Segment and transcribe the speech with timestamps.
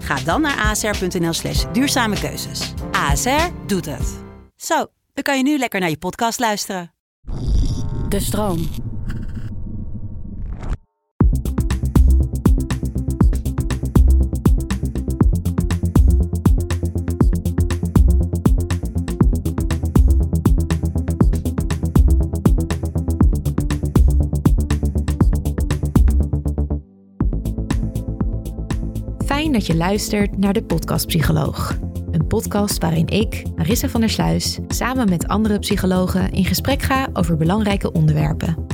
[0.00, 2.72] Ga dan naar asr.nl slash duurzame keuzes.
[2.92, 4.18] ASR doet het.
[4.56, 6.92] Zo, dan kan je nu lekker naar je podcast luisteren.
[8.08, 8.68] De stroom.
[29.40, 31.78] Dat je luistert naar de Podcast Psycholoog.
[32.10, 37.08] Een podcast waarin ik, Marissa van der Sluis, samen met andere psychologen in gesprek ga
[37.12, 38.66] over belangrijke onderwerpen.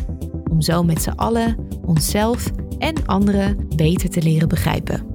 [0.51, 5.07] Om zo met z'n allen onszelf en anderen beter te leren begrijpen.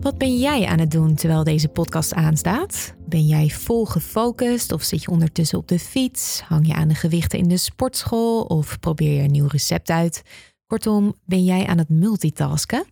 [0.00, 2.94] Wat ben jij aan het doen terwijl deze podcast aanstaat?
[3.08, 6.40] Ben jij vol gefocust of zit je ondertussen op de fiets?
[6.40, 10.22] Hang je aan de gewichten in de sportschool of probeer je een nieuw recept uit?
[10.72, 12.84] Kortom, ben jij aan het multitasken?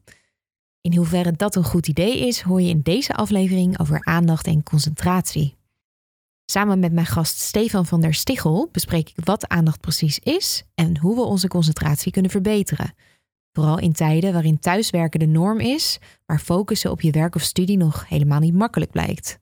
[0.80, 4.62] In hoeverre dat een goed idee is, hoor je in deze aflevering over aandacht en
[4.62, 5.56] concentratie.
[6.44, 10.98] Samen met mijn gast Stefan van der Stichel bespreek ik wat aandacht precies is en
[10.98, 12.94] hoe we onze concentratie kunnen verbeteren.
[13.52, 17.76] Vooral in tijden waarin thuiswerken de norm is, waar focussen op je werk of studie
[17.76, 19.38] nog helemaal niet makkelijk blijkt.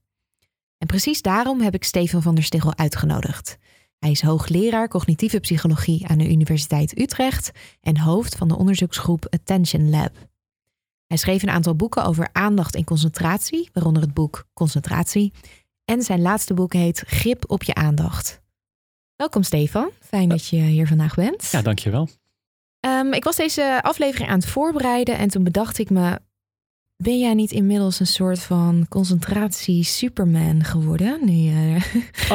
[0.78, 3.58] En precies daarom heb ik Stefan van der Stichel uitgenodigd.
[3.98, 7.50] Hij is hoogleraar cognitieve psychologie aan de Universiteit Utrecht
[7.80, 10.12] en hoofd van de onderzoeksgroep Attention Lab.
[11.06, 15.32] Hij schreef een aantal boeken over aandacht en concentratie, waaronder het boek Concentratie.
[15.84, 18.40] En zijn laatste boek heet Grip op je aandacht.
[19.16, 21.50] Welkom Stefan, fijn dat je hier vandaag bent.
[21.50, 22.08] Ja, dankjewel.
[22.80, 26.20] Um, ik was deze aflevering aan het voorbereiden en toen bedacht ik me,
[27.02, 31.18] ben jij niet inmiddels een soort van concentratie-superman geworden?
[31.24, 31.78] Nu je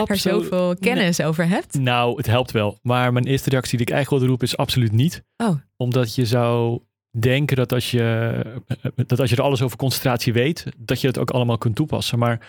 [0.08, 1.80] er zoveel kennis over hebt.
[1.80, 2.80] Nou, het helpt wel.
[2.82, 5.24] Maar mijn eerste reactie die ik eigenlijk wilde roepen is absoluut niet.
[5.38, 5.56] Oh.
[5.78, 6.82] Omdat je zou
[7.20, 8.62] denken dat als je,
[8.96, 12.20] dat als je er alles over concentratie weet, dat je het ook allemaal kunt toepassen.
[12.20, 12.40] Maar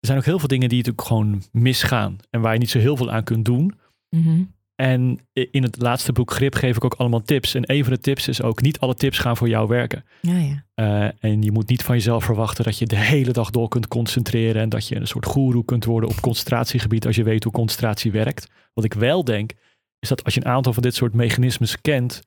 [0.00, 2.16] er zijn ook heel veel dingen die natuurlijk gewoon misgaan.
[2.30, 3.74] En waar je niet zo heel veel aan kunt doen.
[4.08, 4.42] Mhm.
[4.82, 7.54] En in het laatste boek Grip geef ik ook allemaal tips.
[7.54, 10.04] En een van de tips is ook niet alle tips gaan voor jou werken.
[10.20, 10.64] Ja, ja.
[10.74, 13.88] Uh, en je moet niet van jezelf verwachten dat je de hele dag door kunt
[13.88, 14.62] concentreren.
[14.62, 18.12] En dat je een soort goeroe kunt worden op concentratiegebied als je weet hoe concentratie
[18.12, 18.50] werkt.
[18.74, 19.52] Wat ik wel denk,
[19.98, 22.22] is dat als je een aantal van dit soort mechanismes kent,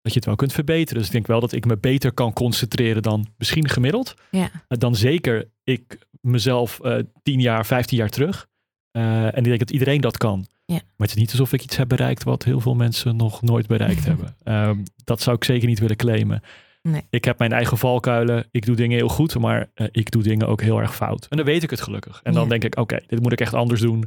[0.00, 0.98] dat je het wel kunt verbeteren.
[0.98, 4.14] Dus ik denk wel dat ik me beter kan concentreren dan misschien gemiddeld.
[4.30, 4.40] Ja.
[4.40, 8.46] Uh, dan zeker ik mezelf uh, 10 jaar, 15 jaar terug.
[8.92, 10.46] Uh, en ik denk dat iedereen dat kan.
[10.72, 10.74] Ja.
[10.96, 13.66] Maar het is niet alsof ik iets heb bereikt wat heel veel mensen nog nooit
[13.66, 14.36] bereikt hebben.
[14.44, 16.42] Um, dat zou ik zeker niet willen claimen.
[16.82, 17.02] Nee.
[17.10, 18.46] Ik heb mijn eigen valkuilen.
[18.50, 21.26] Ik doe dingen heel goed, maar uh, ik doe dingen ook heel erg fout.
[21.28, 22.20] En dan weet ik het gelukkig.
[22.22, 22.48] En dan Ja.
[22.48, 24.04] denk ik, oké, dit moet ik echt anders doen.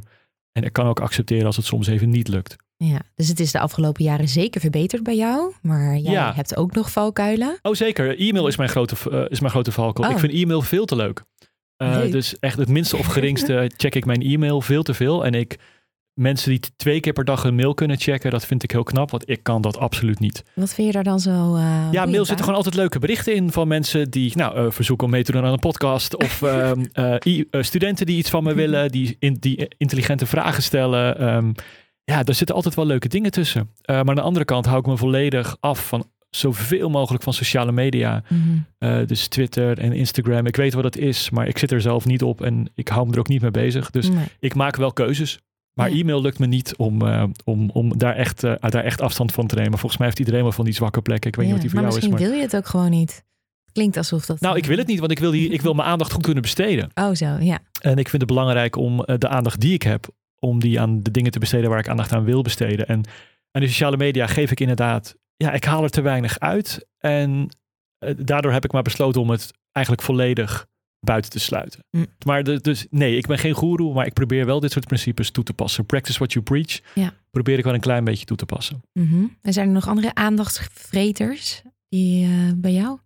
[0.52, 2.56] En ik kan ook accepteren als het soms even niet lukt.
[2.76, 5.52] ja, dus het is de afgelopen jaren zeker verbeterd bij jou.
[5.62, 6.34] Maar jij Ja.
[6.34, 7.58] hebt ook nog valkuilen.
[7.62, 10.08] Oh zeker, e-mail is mijn grote, uh, is mijn grote valkuil.
[10.08, 10.14] Oh.
[10.14, 11.24] Ik vind e-mail veel te leuk.
[11.82, 12.12] Uh, Leuk.
[12.12, 15.24] dus echt het minste of geringste check ik mijn e-mail veel te veel.
[15.24, 15.58] En ik,
[16.14, 19.10] mensen die twee keer per dag een mail kunnen checken, dat vind ik heel knap.
[19.10, 20.42] Want ik kan dat absoluut niet.
[20.54, 23.52] Wat vind je daar dan zo uh, Ja, mail zitten gewoon altijd leuke berichten in
[23.52, 26.16] van mensen die nou, uh, verzoeken om mee te doen aan een podcast.
[26.16, 30.26] Of um, uh, i- uh, studenten die iets van me willen, die, in, die intelligente
[30.26, 31.34] vragen stellen.
[31.34, 31.54] Um,
[32.04, 33.70] ja, daar zitten altijd wel leuke dingen tussen.
[33.86, 37.72] Maar aan de andere kant hou ik me volledig af van zoveel mogelijk van sociale
[37.72, 38.22] media.
[38.78, 39.06] Mhm.
[39.06, 40.46] Dus Twitter en Instagram.
[40.46, 43.06] Ik weet wat het is, maar ik zit er zelf niet op en ik hou
[43.06, 43.90] me er ook niet mee bezig.
[43.90, 44.24] Dus Nee.
[44.40, 45.40] ik maak wel keuzes.
[45.74, 46.00] Maar Ja.
[46.00, 49.46] e-mail lukt me niet om, uh, om, om daar, echt, uh, daar echt afstand van
[49.46, 49.78] te nemen.
[49.78, 51.30] Volgens mij heeft iedereen wel van die zwakke plekken.
[51.30, 52.06] Ik weet Ja, niet wat die voor jou is.
[52.08, 52.30] misschien Maar...
[52.30, 53.24] wil je het ook gewoon niet.
[53.72, 54.40] Klinkt alsof dat...
[54.40, 56.42] Nou, ik wil het niet, want ik wil, die, ik wil mijn aandacht goed kunnen
[56.42, 56.90] besteden.
[56.94, 57.58] Oh zo, ja.
[57.80, 60.08] En ik vind het belangrijk om uh, de aandacht die ik heb,
[60.38, 62.86] om die aan de dingen te besteden waar ik aandacht aan wil besteden.
[62.86, 63.04] En
[63.50, 66.86] aan de sociale media geef ik inderdaad, ja, ik haal er te weinig uit.
[66.98, 67.48] En
[68.16, 70.66] daardoor heb ik maar besloten om het eigenlijk volledig
[71.04, 71.84] buiten te sluiten.
[71.90, 72.06] Mm.
[72.26, 75.30] Maar de- dus nee, ik ben geen goeroe, maar ik probeer wel dit soort principes
[75.30, 75.86] toe te passen.
[75.86, 76.80] Practice what you preach.
[76.94, 77.14] Ja.
[77.30, 78.82] Probeer ik wel een klein beetje toe te passen.
[78.92, 79.24] Mhm.
[79.42, 82.98] En zijn er nog andere aandachtsvreters die, eh, bij jou?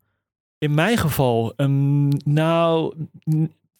[0.59, 2.95] In mijn geval, ehm, nou,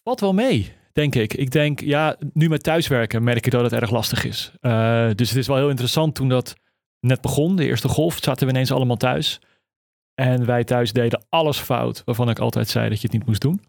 [0.03, 1.33] valt wel mee, denk ik.
[1.33, 4.51] Ik denk, ja, nu met thuiswerken merk ik dat het erg lastig is.
[4.61, 6.55] Eh, dus het is wel heel interessant toen dat
[6.99, 9.39] net begon, de eerste golf, zaten we ineens allemaal thuis.
[10.13, 13.41] En wij thuis deden alles fout, waarvan ik altijd zei dat je het niet moest
[13.41, 13.61] doen.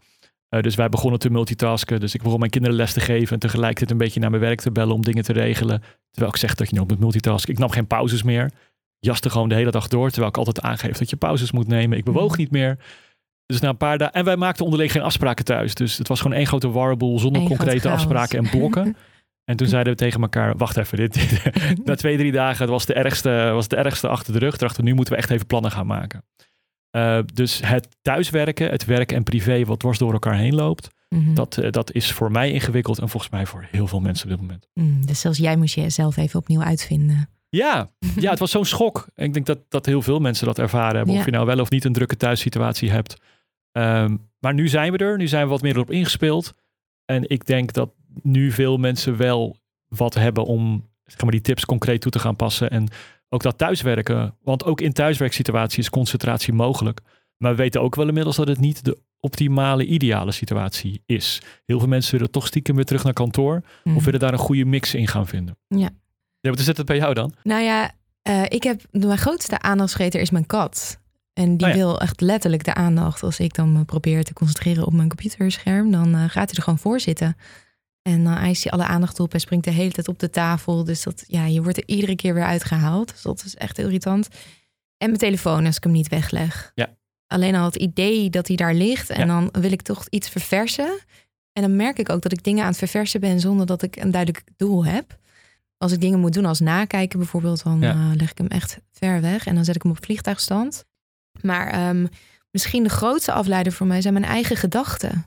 [0.49, 2.01] Eh, dus wij begonnen te multitasken.
[2.01, 4.61] Dus ik begon mijn kinderen les te geven en tegelijkertijd een beetje naar mijn werk
[4.61, 5.83] te bellen om dingen te regelen.
[6.11, 7.53] Terwijl ik zeg dat je nog moet multitasken.
[7.53, 8.51] Ik nam geen pauzes meer.
[8.99, 10.09] Jaste gewoon de hele dag door.
[10.09, 11.99] Terwijl ik altijd aangeef dat je pauzes moet nemen.
[11.99, 12.41] Ik bewoog Mhm.
[12.41, 12.79] niet meer.
[13.47, 14.15] Dus na een paar dagen.
[14.15, 15.75] En wij maakten onderling geen afspraken thuis.
[15.75, 18.97] Dus het was gewoon één grote warboel zonder Eén concrete afspraken en blokken.
[19.45, 21.53] En toen zeiden we tegen elkaar: wacht even, dit, dit-
[21.87, 24.57] na twee, drie dagen het was de ergste, was de ergste achter de rug.
[24.57, 26.25] Dachten we, nu moeten we echt even plannen gaan maken.
[26.91, 31.35] Eh, dus het thuiswerken, het werk en privé, wat dwars door elkaar heen loopt, Mhm.
[31.35, 34.31] dat, eh, dat is voor mij ingewikkeld en volgens mij voor heel veel mensen op
[34.31, 34.69] dit moment.
[34.75, 37.29] Mm, dus zelfs jij moest jezelf even opnieuw uitvinden.
[37.49, 37.91] Ja,
[38.21, 39.07] ja het was zo'n schok.
[39.15, 41.15] Ik denk dat, dat heel veel mensen dat ervaren hebben.
[41.15, 41.21] Ja.
[41.21, 43.17] Of je nou wel of niet een drukke thuissituatie hebt.
[43.73, 45.17] Ehm, maar nu zijn we er.
[45.17, 46.55] Nu zijn we wat meer op ingespeeld.
[47.05, 47.91] En ik denk dat
[48.23, 49.57] nu veel mensen wel
[49.89, 52.71] wat hebben om zeg maar, die tips concreet toe te gaan passen.
[52.71, 52.89] En
[53.29, 54.35] ook dat thuiswerken.
[54.43, 57.01] Want ook in thuiswerksituaties is concentratie mogelijk.
[57.37, 61.43] Maar we weten ook wel inmiddels dat het niet de optimale, ideale situatie is.
[61.67, 63.63] Heel veel mensen willen toch stiekem weer terug naar kantoor.
[63.85, 63.97] Mhm.
[63.97, 65.57] Of willen daar een goede mix in gaan vinden.
[65.69, 65.91] Ja.
[66.41, 67.33] Ja, wat is het bij jou dan?
[67.43, 67.91] Nou ja,
[68.23, 71.01] eh, ik heb mijn grootste aandachtsvreter is mijn kat.
[71.33, 71.79] En die Oh ja.
[71.79, 73.23] wil echt letterlijk de aandacht.
[73.23, 76.63] Als ik dan me probeer te concentreren op mijn computerscherm, dan eh, gaat hij er
[76.63, 77.37] gewoon voor zitten.
[78.13, 80.85] En dan eist hij alle aandacht op en springt de hele tijd op de tafel.
[80.85, 83.11] Dus dat, ja, je wordt er iedere keer weer uitgehaald.
[83.13, 84.29] Dus dat is echt irritant.
[84.97, 86.73] En mijn telefoon als ik hem niet wegleg.
[86.75, 86.97] Ja.
[87.27, 89.11] Alleen al het idee dat hij daar ligt.
[89.11, 89.27] En Ja.
[89.27, 90.99] dan wil ik toch iets verversen.
[91.53, 93.97] En dan merk ik ook dat ik dingen aan het verversen ben zonder dat ik
[93.97, 95.19] een duidelijk doel heb.
[95.77, 97.91] Als ik dingen moet doen als nakijken bijvoorbeeld, dan Ja.
[97.93, 99.47] eh, leg ik hem echt ver weg.
[99.47, 100.85] En dan zet ik hem op vliegtuigstand.
[101.41, 102.07] Maar ehm,
[102.51, 105.27] misschien de grootste afleider voor mij zijn mijn eigen gedachten.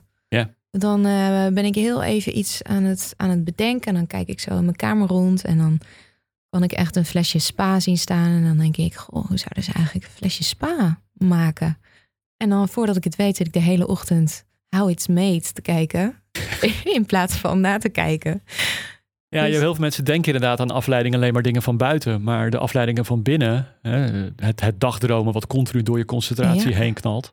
[0.78, 3.88] Dan eh, ben ik heel even iets aan het, aan het bedenken.
[3.88, 5.44] En dan kijk ik zo in mijn kamer rond.
[5.44, 5.80] En dan
[6.48, 8.26] kan ik echt een flesje spa zien staan.
[8.28, 11.78] En dan denk ik, goh, hoe zouden ze eigenlijk een flesje spa maken?
[12.36, 14.44] En dan voordat ik het weet, zit ik de hele ochtend
[14.76, 16.22] How It's Made te kijken.
[16.84, 18.42] in plaats van na te kijken.
[19.28, 22.22] Ja, je, Dus- heel veel mensen denken inderdaad aan afleiding alleen maar dingen van buiten.
[22.22, 23.98] Maar de afleidingen van binnen, hè,
[24.36, 26.76] het, het dagdromen wat continu door je concentratie Ja.
[26.76, 27.32] heen knalt.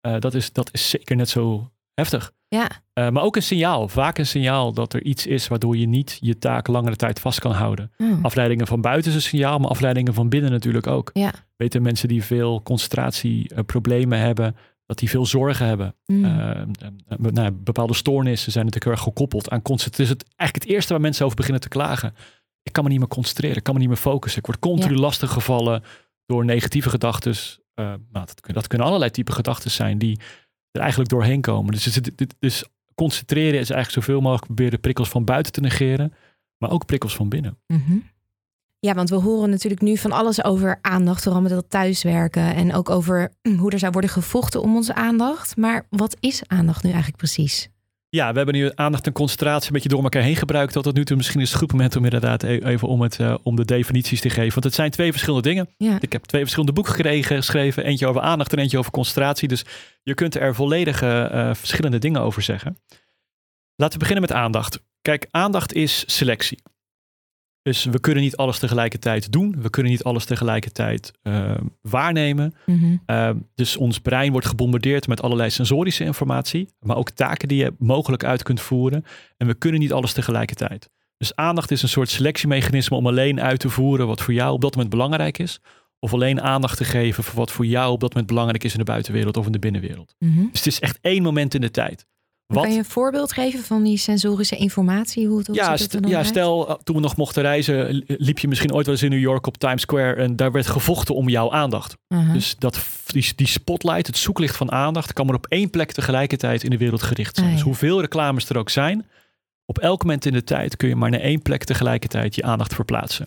[0.00, 2.32] eh, dat, is, dat is zeker net zo heftig.
[2.48, 5.86] Ja, Eh, maar ook een signaal, vaak een signaal dat er iets is waardoor je
[5.86, 7.92] niet je taak langere tijd vast kan houden.
[7.98, 11.10] Oh, Afleidingen van buiten is een signaal, maar afleidingen van binnen natuurlijk ook.
[11.12, 11.32] ja.
[11.56, 14.56] Weten mensen die veel concentratieproblemen hebben,
[14.86, 15.94] dat die veel zorgen hebben.
[16.06, 16.20] Mm.
[17.18, 20.04] Nou, bepaalde stoornissen zijn natuurlijk heel erg gekoppeld aan concentratie.
[20.06, 22.14] Het is het, eigenlijk het eerste waar mensen over beginnen te klagen.
[22.62, 24.40] Ik kan me niet meer concentreren, ik kan me niet meer focussen.
[24.40, 25.82] Ik word continu lastig gevallen
[26.26, 27.34] door negatieve gedachten.
[27.74, 30.20] Nou, dat, dat kunnen allerlei type gedachten zijn die
[30.70, 31.72] er eigenlijk doorheen komen.
[31.72, 32.00] Dus,
[32.38, 36.12] dus concentreren is eigenlijk zoveel mogelijk proberen prikkels van buiten te negeren,
[36.58, 37.58] maar ook prikkels van binnen.
[37.66, 37.98] Mhm.
[38.80, 42.74] Ja, want we horen natuurlijk nu van alles over aandacht, vooral met dat thuiswerken en
[42.74, 45.56] ook over hoe er zou worden gevochten om onze aandacht.
[45.56, 47.68] Maar wat is aandacht nu eigenlijk precies?
[48.10, 51.04] Ja, we hebben nu aandacht en concentratie een beetje door elkaar heen gebruikt tot nu
[51.04, 51.16] toe.
[51.16, 54.20] Misschien is het goed moment om inderdaad e- even om, het, eh, om de definities
[54.20, 54.52] te geven.
[54.52, 55.68] Want het zijn twee verschillende dingen.
[55.76, 57.84] Ja, Ik heb twee verschillende boeken gekregen, geschreven.
[57.84, 59.48] Eentje over aandacht en eentje over concentratie.
[59.48, 59.64] Dus
[60.02, 62.78] je kunt er volledige eh, verschillende dingen over zeggen.
[63.76, 64.80] Laten we beginnen met aandacht.
[65.02, 66.62] Kijk, aandacht is selectie.
[67.68, 69.54] Dus we kunnen niet alles tegelijkertijd doen.
[69.58, 72.54] We kunnen niet alles tegelijkertijd eh, waarnemen.
[72.66, 72.96] Mhm.
[73.06, 77.74] Uh, dus ons brein wordt gebombardeerd met allerlei sensorische informatie, maar ook taken die je
[77.78, 79.04] mogelijk uit kunt voeren.
[79.36, 80.90] En we kunnen niet alles tegelijkertijd.
[81.16, 84.60] Dus aandacht is een soort selectiemechanisme om alleen uit te voeren wat voor jou op
[84.60, 85.60] dat moment belangrijk is.
[85.98, 88.78] Of alleen aandacht te geven voor wat voor jou op dat moment belangrijk is in
[88.78, 90.14] de buitenwereld of in de binnenwereld.
[90.18, 90.40] Mhm.
[90.50, 92.06] Dus het is echt één moment in de tijd.
[92.54, 92.62] Wat?
[92.62, 95.26] Kan je een voorbeeld geven van die sensorische informatie?
[95.26, 98.48] Hoe het Ja, st- ja, stel, uh, toen we nog mochten reizen, li- liep je
[98.48, 101.28] misschien ooit wel eens in New York op Times Square en daar werd gevochten om
[101.28, 101.96] jouw aandacht.
[102.32, 106.62] Dus dat, die, die spotlight, het zoeklicht van aandacht, kan maar op één plek tegelijkertijd
[106.64, 107.48] in de wereld gericht zijn.
[107.48, 109.06] Ah, Dus hoeveel reclames er ook zijn,
[109.66, 112.74] op elk moment in de tijd kun je maar naar één plek tegelijkertijd je aandacht
[112.74, 113.26] verplaatsen.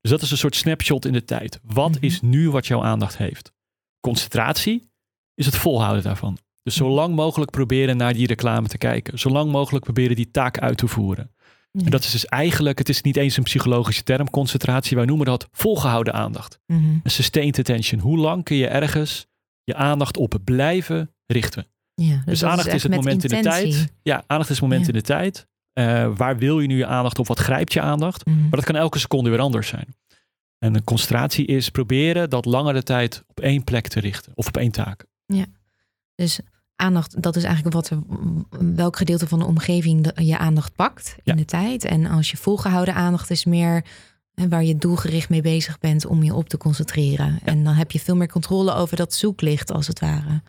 [0.00, 1.60] Dus dat is een soort snapshot in de tijd.
[1.62, 2.04] Wat Mhm.
[2.04, 3.52] is nu wat jouw aandacht heeft?
[4.00, 4.90] Concentratie
[5.34, 6.38] is het volhouden daarvan.
[6.62, 9.18] Dus zo lang mogelijk proberen naar die reclame te kijken.
[9.18, 11.30] Zo lang mogelijk proberen die taak uit te voeren.
[11.72, 11.84] Ja.
[11.84, 14.96] En dat is dus eigenlijk, het is niet eens een psychologische term, concentratie.
[14.96, 16.60] Wij noemen dat volgehouden aandacht.
[16.66, 18.00] Een sustained attention.
[18.00, 19.26] Hoe lang kun je ergens
[19.64, 21.66] je aandacht op blijven richten?
[21.94, 23.92] Ja, dus, Dus, aandacht is, het moment in de tijd.
[24.02, 24.92] Ja, aandacht is het moment Ja.
[24.92, 25.46] in de tijd.
[25.72, 27.26] Eh, waar wil je nu je aandacht op?
[27.26, 28.26] Wat grijpt je aandacht?
[28.26, 28.40] Mhm.
[28.40, 29.94] Maar dat kan elke seconde weer anders zijn.
[30.58, 34.32] En een concentratie is proberen dat langere tijd op één plek te richten.
[34.34, 35.04] Of op één taak.
[36.14, 36.40] Dus
[36.80, 37.90] aandacht, dat is eigenlijk wat
[38.74, 41.34] welk gedeelte van de omgeving je aandacht pakt in Ja.
[41.34, 41.84] de tijd.
[41.84, 43.84] En als je volgehouden aandacht is meer
[44.48, 47.38] waar je doelgericht mee bezig bent om je op te concentreren.
[47.44, 50.42] En dan heb je veel meer controle over dat zoeklicht als het ware.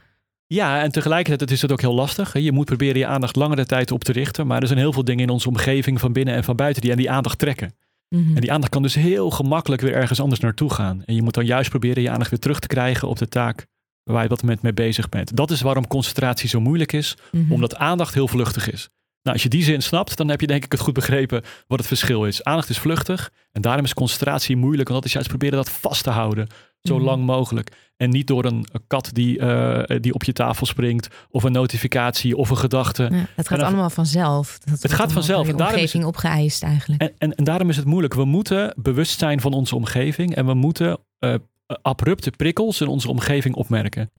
[0.47, 2.37] Ja, en tegelijkertijd is het ook heel lastig.
[2.37, 4.47] Je moet proberen je aandacht langere tijd op te richten.
[4.47, 6.91] Maar er zijn heel veel dingen in onze omgeving van binnen en van buiten die
[6.91, 7.73] aan die aandacht trekken.
[8.09, 8.35] Mhm.
[8.35, 11.03] En die aandacht kan dus heel gemakkelijk weer ergens anders naartoe gaan.
[11.05, 13.65] En je moet dan juist proberen je aandacht weer terug te krijgen op de taak
[14.03, 15.35] waar je op dat moment mee bezig bent.
[15.35, 17.51] Dat is waarom concentratie zo moeilijk is, Mhm.
[17.53, 18.89] omdat aandacht heel vluchtig is.
[19.23, 21.77] Nou, als je die zin snapt, dan heb je denk ik het goed begrepen wat
[21.79, 22.43] het verschil is.
[22.43, 26.03] Aandacht is vluchtig en daarom is concentratie moeilijk, want dat is juist proberen dat vast
[26.03, 26.47] te houden,
[26.81, 27.05] zo Mhm.
[27.05, 27.71] lang mogelijk.
[27.97, 32.37] En niet door een kat die, eh, die op je tafel springt, of een notificatie,
[32.37, 33.07] of een gedachte.
[33.11, 34.59] Ja, het gaat dan- allemaal vanzelf.
[34.59, 35.47] Dat wordt gaat vanzelf.
[35.47, 37.01] is omgeving opgeëist eigenlijk.
[37.01, 38.13] En, en, en daarom is het moeilijk.
[38.13, 41.35] We moeten bewust zijn van onze omgeving en we moeten eh,
[41.81, 44.09] abrupte prikkels in onze omgeving opmerken.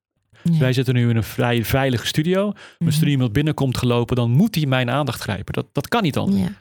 [0.43, 0.59] Ja.
[0.59, 2.47] Wij zitten nu in een vrij veilige studio.
[2.49, 2.87] Mhm.
[2.87, 5.53] Als er iemand binnenkomt gelopen, dan moet hij mijn aandacht grijpen.
[5.53, 6.41] Dat, dat kan niet anders.
[6.43, 6.53] Ja.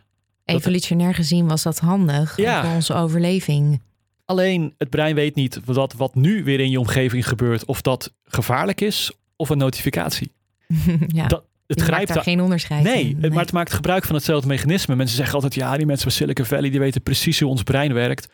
[0.45, 2.63] Evolutionair gezien was dat handig Ja.
[2.65, 3.81] voor onze overleving.
[4.25, 7.65] Alleen het brein weet niet wat, wat nu weer in je omgeving gebeurt.
[7.65, 10.31] Of dat gevaarlijk is of een notificatie.
[11.07, 11.27] ja.
[11.27, 13.17] Dat, het Je grijpt daar geen onderscheid Nee, in.
[13.21, 14.95] het- maar het maakt gebruik van hetzelfde mechanisme.
[14.95, 17.93] Mensen zeggen altijd, ja, die mensen van Silicon Valley, die weten precies hoe ons brein
[17.93, 18.27] werkt.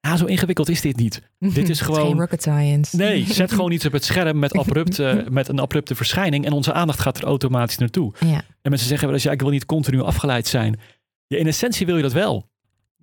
[0.00, 1.22] Ja, zo ingewikkeld is dit niet.
[1.38, 2.96] dit is Het geen gewoon- rocket science.
[2.96, 6.72] Nee, zet gewoon iets op het scherm met, abrupte, met een abrupte verschijning en onze
[6.72, 8.12] aandacht gaat er automatisch naartoe.
[8.20, 8.42] Ja.
[8.62, 10.80] En mensen zeggen wel eens, ja, ik wil niet continu afgeleid zijn.
[11.26, 12.48] Ja, in essentie wil je dat wel.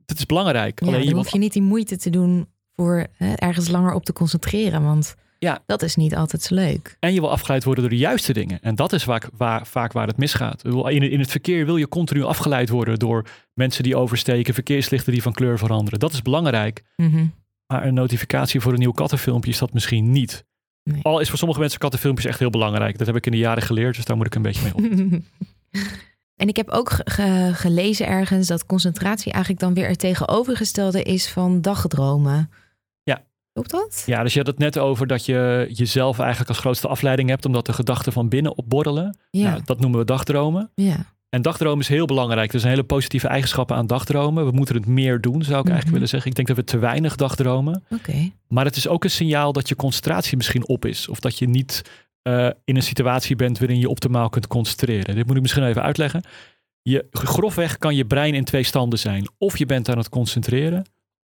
[0.05, 0.79] Dat is belangrijk.
[0.79, 3.93] Ja, Alleen dan je hoef je niet die moeite te doen voor hè, ergens langer
[3.93, 4.83] op te concentreren.
[4.83, 5.63] Want Ja.
[5.65, 6.97] dat is niet altijd zo leuk.
[6.99, 8.59] En je wil afgeleid worden door de juiste dingen.
[8.61, 10.65] En dat is vaak waar, vaak waar het misgaat.
[10.65, 15.21] In, in het verkeer wil je continu afgeleid worden door mensen die oversteken, verkeerslichten die
[15.21, 15.99] van kleur veranderen.
[15.99, 16.83] Dat is belangrijk.
[16.95, 17.25] Mhm.
[17.67, 20.45] Maar een notificatie voor een nieuw kattenfilmpje is dat misschien niet.
[20.83, 20.99] Nee.
[21.01, 22.97] Al is voor sommige mensen kattenfilmpjes echt heel belangrijk.
[22.97, 24.81] Dat heb ik in de jaren geleerd, dus daar moet ik een beetje mee op.
[26.41, 31.03] en ik heb ook ge- ge- gelezen ergens dat concentratie eigenlijk dan weer het tegenovergestelde
[31.03, 32.49] is van dagdromen.
[33.55, 33.61] Ja.
[33.61, 34.03] Klopt dat?
[34.05, 37.45] Ja, dus je had het net over dat je jezelf eigenlijk als grootste afleiding hebt,
[37.45, 39.17] omdat de gedachten van binnen opborrelen.
[39.31, 39.49] Ja.
[39.49, 40.71] Nou, dat noemen we dagdromen.
[40.75, 41.13] ja.
[41.29, 42.53] En dagdromen is heel belangrijk.
[42.53, 44.45] Er zijn hele positieve eigenschappen aan dagdromen.
[44.45, 45.67] We moeten het meer doen, zou ik Mhm.
[45.67, 46.29] eigenlijk willen zeggen.
[46.29, 47.83] Ik denk dat we te weinig dagdromen.
[47.89, 48.31] Oké.
[48.47, 51.07] Maar het is ook een signaal dat je concentratie misschien op is.
[51.07, 51.81] Of dat je niet
[52.21, 55.15] eh, in een situatie bent waarin je optimaal kunt concentreren.
[55.15, 56.23] Dit moet ik misschien even uitleggen.
[56.81, 59.27] Je, grofweg kan je brein in twee standen zijn.
[59.37, 60.85] Of je bent aan het concentreren,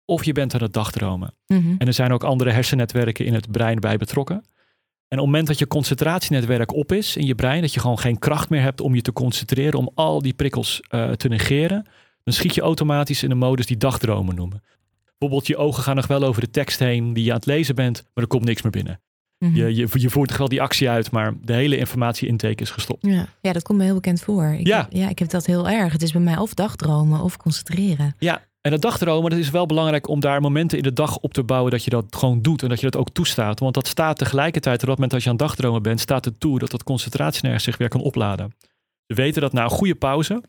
[0.09, 1.35] of je bent aan het dagdromen.
[1.47, 1.75] Mhm.
[1.79, 4.37] En er zijn ook andere hersennetwerken in het brein bij betrokken.
[4.37, 7.99] En op het moment dat je concentratienetwerk op is in je brein, dat je gewoon
[7.99, 11.87] geen kracht meer hebt om je te concentreren, om al die prikkels eh, te negeren,
[12.25, 14.63] dan schiet je automatisch in een modus die dagdromen noemen.
[15.19, 17.75] Bijvoorbeeld je ogen gaan nog wel over de tekst heen die je aan het lezen
[17.75, 19.01] bent, maar er komt niks meer binnen.
[19.39, 19.55] Mhm.
[19.57, 23.07] Je, je, je voert wel die actie uit, maar de hele informatie-intake is gestopt.
[23.07, 23.27] Ja.
[23.41, 24.57] ja, dat komt me heel bekend voor.
[24.59, 24.79] Ik Ja.
[24.79, 25.93] Heb, ja, ik heb dat heel erg.
[25.93, 28.15] Het is bij mij of dagdromen of concentreren.
[28.19, 31.33] Ja, en dat dagdromen, dat is wel belangrijk om daar momenten in de dag op
[31.35, 33.61] te bouwen dat je dat gewoon doet en dat je dat ook toestaat.
[33.61, 36.41] Want dat staat tegelijkertijd, op dat moment als je aan het dagdromen bent, staat het
[36.41, 38.53] toe dat dat concentratienerg zich weer kan opladen.
[39.07, 40.43] We weten dat na een goede pauze,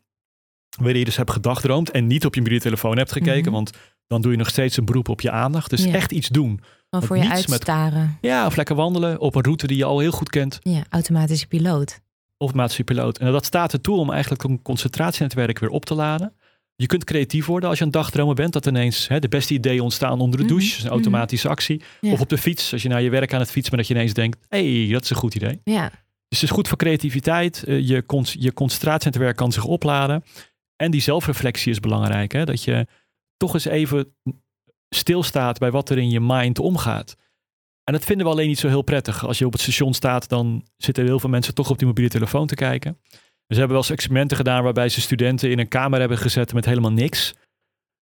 [0.78, 3.51] waarin je dus hebt gedagdroomd en niet op je mobiele telefoon hebt gekeken, Mhm.
[3.51, 3.72] want
[4.08, 5.70] dan doe je nog steeds een beroep op je aandacht.
[5.70, 5.92] Dus Ja.
[5.94, 6.60] echt iets doen.
[6.89, 8.18] Want voor je met- uitstaren.
[8.22, 10.60] Ja, of lekker wandelen op een route die je al heel goed kent.
[10.62, 12.00] Ja, automatische piloot.
[12.38, 13.18] Of automatische piloot.
[13.18, 16.34] En dat staat er toe om eigenlijk een concentratienetwerk weer op te laden.
[16.80, 18.54] Je kunt creatief worden als je aan het dagdromen bent.
[18.54, 20.84] Dat ineens hè, de beste ideeën ontstaan onder de Mhm, douche.
[20.84, 21.82] Een automatische actie.
[22.02, 22.12] Ja.
[22.12, 22.74] Of op de fiets.
[22.74, 23.88] Als je naar je werk aan het fietsen bent.
[23.88, 25.60] Dat je ineens denkt, hé, hey, dat is een goed idee.
[25.64, 25.90] Ja,
[26.28, 27.64] Dus het is goed voor creativiteit.
[27.64, 30.24] Eh, Je, con- je concentratienetwerk kan zich opladen.
[30.76, 32.32] En die zelfreflectie is belangrijk.
[32.32, 32.46] Hè?
[32.46, 32.88] Dat je
[33.38, 34.14] toch eens even
[34.90, 37.16] stilstaat bij wat er in je mind omgaat.
[37.84, 39.26] En dat vinden we alleen niet zo heel prettig.
[39.28, 42.10] Als je op het station staat, dan zitten heel veel mensen toch op die mobiele
[42.10, 42.98] telefoon te kijken.
[43.53, 46.65] Ze hebben wel eens experimenten gedaan waarbij ze studenten in een kamer hebben gezet met
[46.65, 47.34] helemaal niks.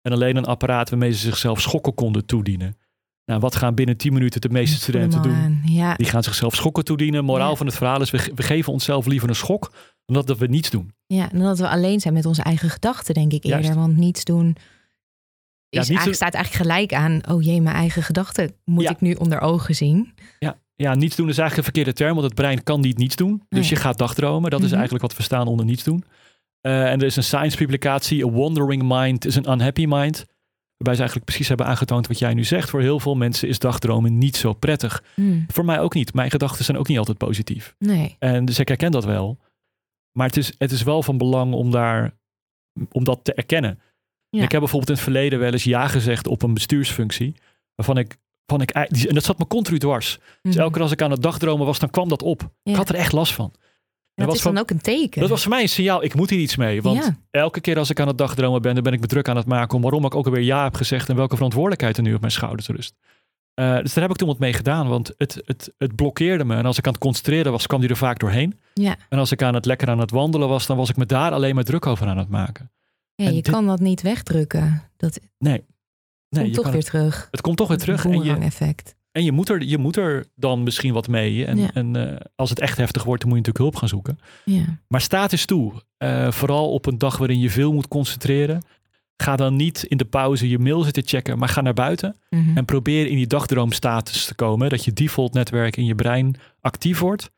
[0.02, 2.78] En alleen een apparaat waarmee ze zichzelf schokken konden toedienen.
[3.26, 5.62] Nou, wat gaan binnen 10 minuten de meeste studenten doen?
[5.66, 7.26] Ja, Die gaan zichzelf schokken toedienen.
[7.26, 7.56] Moraal Ja.
[7.56, 9.72] van het verhaal is, we, ge- we geven onszelf liever een schok
[10.06, 10.94] dan dat, dat we niets doen.
[11.06, 13.62] ja, en dat we alleen zijn met onze eigen gedachten, denk ik eerder.
[13.62, 13.78] Juist.
[13.78, 14.54] Want niets doen Ja,
[15.82, 17.36] is niets eigenlijk, staat eigenlijk gelijk aan...
[17.36, 20.14] oh jee, mijn eigen gedachten moet ik nu onder ogen zien.
[20.40, 23.16] Ja, ja, niets doen is eigenlijk een verkeerde term, want het brein kan niet niets
[23.16, 23.44] doen.
[23.50, 23.70] Dus Nee.
[23.70, 24.50] je gaat dagdromen.
[24.50, 24.76] Dat is Mhm.
[24.76, 26.04] eigenlijk wat we staan onder niets doen.
[26.62, 30.26] Eh, en er is een science publicatie, A Wandering Mind is an Unhappy Mind.
[30.78, 32.70] Waarbij ze eigenlijk precies hebben aangetoond wat jij nu zegt.
[32.70, 35.04] Voor heel veel mensen is dagdromen niet zo prettig.
[35.16, 35.46] Hmm.
[35.48, 36.14] Voor mij ook niet.
[36.14, 37.76] Mijn gedachten zijn ook niet altijd positief.
[37.80, 38.16] Nee.
[38.20, 39.38] En dus ik herken dat wel.
[40.12, 42.12] Maar het is, het is wel van belang om, daar,
[42.92, 43.80] om dat te erkennen.
[44.30, 44.44] Ja.
[44.44, 47.36] Ik heb bijvoorbeeld in het verleden wel eens ja gezegd op een bestuursfunctie.
[47.76, 48.18] Waarvan ik,
[48.48, 50.20] van ik en dat zat me continu dwars.
[50.42, 50.60] Dus Mhm.
[50.62, 52.42] elke keer als ik aan het dagdromen was, dan kwam dat op.
[52.64, 52.72] Ja.
[52.72, 53.46] Ik had er echt last van.
[53.46, 55.22] En dat was is dan van- ook een teken.
[55.22, 56.82] Dat was voor mij een signaal, ik moet hier iets mee.
[56.82, 57.18] Want Ja.
[57.32, 59.46] elke keer als ik aan het dagdromen ben, dan ben ik me druk aan het
[59.46, 62.20] maken om waarom ik ook alweer ja heb gezegd en welke verantwoordelijkheid er nu op
[62.20, 62.96] mijn schouders rust.
[63.54, 66.56] Eh, dus daar heb ik toen wat mee gedaan, want het, het, het blokkeerde me.
[66.56, 68.60] En als ik aan het concentreren was, kwam die er vaak doorheen.
[68.74, 68.96] Ja.
[69.10, 71.32] En als ik aan het lekker aan het wandelen was, dan was ik me daar
[71.32, 72.72] alleen maar druk over aan het maken.
[73.16, 74.84] Ja, En je dit- kan dat niet wegdrukken.
[74.98, 75.64] Dat Nee.
[76.30, 77.28] Nee, komt toch weer het, terug.
[77.32, 78.06] het komt toch weer terug.
[78.06, 78.96] En je, effect.
[79.12, 81.46] en je, moet er, je moet er dan misschien wat mee.
[81.46, 81.70] En, Ja.
[81.74, 84.20] en eh, als het echt heftig wordt, dan moet je natuurlijk hulp gaan zoeken.
[84.46, 84.80] Ja.
[84.88, 85.74] Maar staat eens toe.
[85.98, 88.62] Eh, vooral op een dag waarin je veel moet concentreren.
[89.24, 92.16] Ga dan niet in de pauze je mail zitten checken, maar ga naar buiten.
[92.30, 92.58] Mhm.
[92.58, 94.70] En probeer in die dagdroomstatus te komen.
[94.70, 97.32] Dat je default netwerk in je brein actief wordt.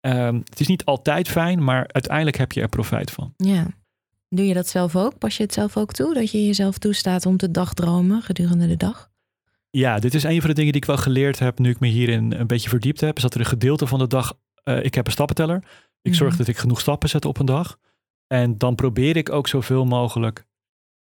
[0.00, 3.34] Ehm, het is niet altijd fijn, maar uiteindelijk heb je er profijt van.
[3.36, 3.66] ja.
[4.34, 5.18] Doe je dat zelf ook?
[5.18, 6.14] Pas je het zelf ook toe?
[6.14, 9.10] Dat je jezelf toestaat om te dagdromen gedurende de dag?
[9.70, 11.86] Ja, dit is een van de dingen die ik wel geleerd heb nu ik me
[11.88, 13.16] hierin een beetje verdiept heb.
[13.16, 14.34] Is dat er een gedeelte van de dag,
[14.64, 15.64] eh, ik heb een stappenteller.
[16.02, 16.38] Ik zorg Mhm.
[16.38, 17.78] dat ik genoeg stappen zet op een dag.
[18.26, 20.44] En dan probeer ik ook zoveel mogelijk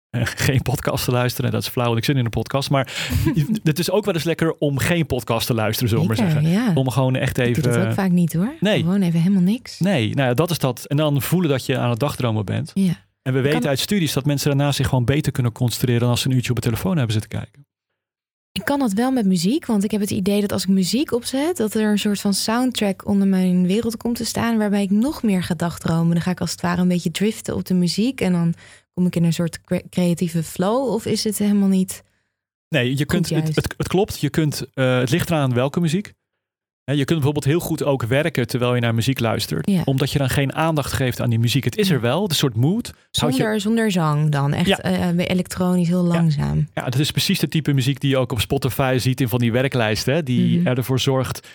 [0.09, 1.51] eh, geen podcast te luisteren.
[1.51, 2.69] Dat is flauw, want ik zit in een podcast.
[2.69, 2.93] Maar
[3.63, 6.49] het is ook wel eens lekker om geen podcast te luisteren, zullen we maar zeggen.
[6.51, 6.71] ja.
[6.73, 7.63] Om gewoon echt Ik even...
[7.63, 8.53] doe dat ook vaak niet hoor.
[8.59, 8.79] Nee.
[8.79, 9.79] Gewoon even helemaal niks.
[9.79, 10.85] Nee, nou ja, dat is dat.
[10.85, 12.71] En dan voelen dat je aan het dagdromen bent.
[12.73, 12.93] Ja.
[13.23, 16.09] En we weten kan- uit studies dat mensen daarna zich gewoon beter kunnen concentreren dan
[16.09, 17.65] als ze een uurtje op de telefoon hebben zitten kijken.
[18.51, 21.11] Ik kan dat wel met muziek, want ik heb het idee dat als ik muziek
[21.11, 24.89] opzet, dat er een soort van soundtrack onder mijn wereld komt te staan, waarbij ik
[24.91, 26.13] nog meer ga dagdromen.
[26.13, 28.53] Dan ga ik als het ware een beetje driften op de muziek en dan
[28.93, 30.89] kom ik in een soort cre- creatieve flow.
[30.93, 32.03] Of is het helemaal niet?
[32.69, 34.19] Nee, je kunt, het, het klopt.
[34.19, 36.13] Je kunt, eh, het ligt eraan welke muziek.
[36.85, 39.69] Je kunt bijvoorbeeld heel goed ook werken terwijl je naar muziek luistert.
[39.69, 39.81] Ja.
[39.85, 41.63] Omdat je dan geen aandacht geeft aan die muziek.
[41.63, 42.93] Het is er wel, de soort mood.
[43.11, 44.53] Houd je- Zonder, zonder zang dan.
[44.53, 44.77] Echt Ja.
[44.79, 46.67] eh, elektronisch, heel langzaam.
[46.73, 49.39] Ja, dat is precies de type muziek die je ook op Spotify ziet in van
[49.39, 50.25] die werklijsten.
[50.25, 50.67] Die Mhm.
[50.67, 51.47] ervoor zorgt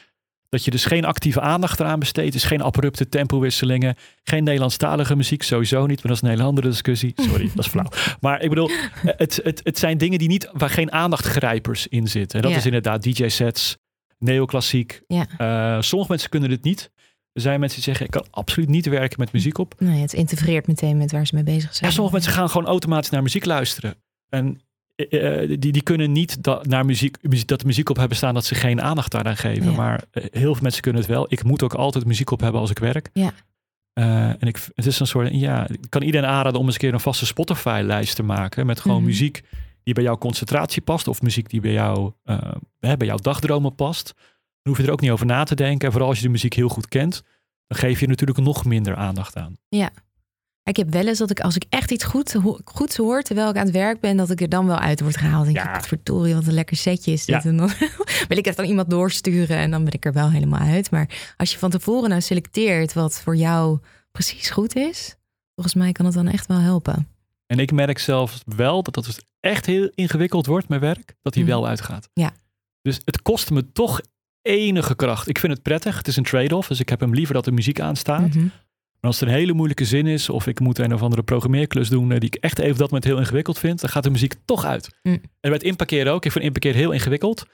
[0.48, 2.32] dat je dus geen actieve aandacht eraan besteedt.
[2.32, 3.94] Dus geen abrupte tempowisselingen.
[4.24, 5.96] Geen Nederlandstalige muziek, sowieso niet.
[6.02, 7.12] Maar dat is een hele andere discussie.
[7.16, 7.88] Sorry, dat is flauw.
[8.20, 8.70] Maar ik bedoel,
[9.04, 12.42] het, het, het zijn dingen die niet, waar geen aandachtgrijpers in zitten.
[12.42, 13.76] En dat is inderdaad DJ-sets,
[14.18, 15.02] neoclassiek.
[15.06, 15.26] Ja.
[15.38, 16.90] Eh, sommige mensen kunnen dit niet.
[17.32, 19.74] Er zijn mensen die zeggen, ik kan absoluut niet werken met muziek op.
[19.78, 21.88] Nee, het integreert meteen met waar ze mee bezig zijn.
[21.90, 23.94] Ja, sommige mensen gaan gewoon automatisch naar muziek luisteren.
[24.28, 24.60] En
[24.96, 28.44] eh, eh, die, die kunnen niet da- naar muziek, dat muziek op hebben staan dat
[28.44, 29.70] ze geen aandacht daaraan geven.
[29.70, 29.76] Ja.
[29.76, 31.26] Maar heel veel mensen kunnen het wel.
[31.28, 33.10] Ik moet ook altijd muziek op hebben als ik werk.
[33.12, 33.32] Ja.
[34.38, 36.92] En ik, het is een soort, ja, ik kan iedereen aanraden om eens een keer
[36.92, 38.66] een vaste Spotify-lijst te maken.
[38.66, 39.06] Met gewoon Mhm.
[39.06, 39.42] muziek
[39.88, 41.08] die bij jouw concentratie past.
[41.08, 44.12] Of muziek die bij, jou, eh, bij jouw dagdromen past.
[44.62, 45.86] Dan hoef je er ook niet over na te denken.
[45.86, 47.22] En vooral als je de muziek heel goed kent,
[47.66, 49.56] dan geef je er natuurlijk nog minder aandacht aan.
[50.62, 53.48] Ik heb wel eens dat ik als ik echt iets goed, ho- goeds hoor terwijl
[53.50, 55.44] ik aan het werk ben, dat ik er dan wel uit word gehaald.
[55.44, 55.76] Dan denk Ja.
[55.78, 57.42] ik, verdorie, wat een lekker setje is dit.
[57.42, 57.48] Ja.
[57.50, 57.70] En dan
[58.28, 60.90] wil ik het aan iemand doorsturen en dan ben ik er wel helemaal uit.
[60.90, 63.78] Maar als je van tevoren nou selecteert wat voor jou
[64.12, 65.16] precies goed is,
[65.54, 67.08] volgens mij kan het dan echt wel helpen.
[67.46, 71.34] En ik merk zelfs wel dat als het echt heel ingewikkeld wordt met werk, dat
[71.34, 71.52] hij Mhm.
[71.52, 72.08] wel uitgaat.
[72.12, 72.32] Ja.
[72.82, 74.00] Dus het kost me toch
[74.42, 75.28] enige kracht.
[75.28, 75.96] Ik vind het prettig.
[75.96, 76.68] Het is een trade-off.
[76.68, 78.28] Dus ik heb hem liever dat de muziek aanstaat.
[78.34, 78.38] Mhm.
[79.00, 81.88] Maar als er een hele moeilijke zin is, of ik moet een of andere programmeerklus
[81.88, 84.34] doen eh, die ik echt even dat moment heel ingewikkeld vind, dan gaat de muziek
[84.44, 84.88] toch uit.
[85.02, 85.12] Mm.
[85.12, 86.24] En bij het inparkeren ook.
[86.24, 87.46] Ik vind inparkeren heel ingewikkeld.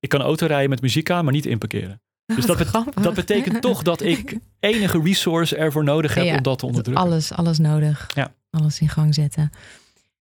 [0.00, 2.00] Ik kan auto rijden met muziek aan, maar niet inparkeren.
[2.36, 6.42] Dus dat, bet- dat betekent toch dat ik enige resource ervoor nodig heb Ja, om
[6.42, 7.04] dat te onderdrukken.
[7.04, 8.06] Alles, alles nodig.
[8.14, 8.34] Ja.
[8.50, 9.50] Alles in gang zetten.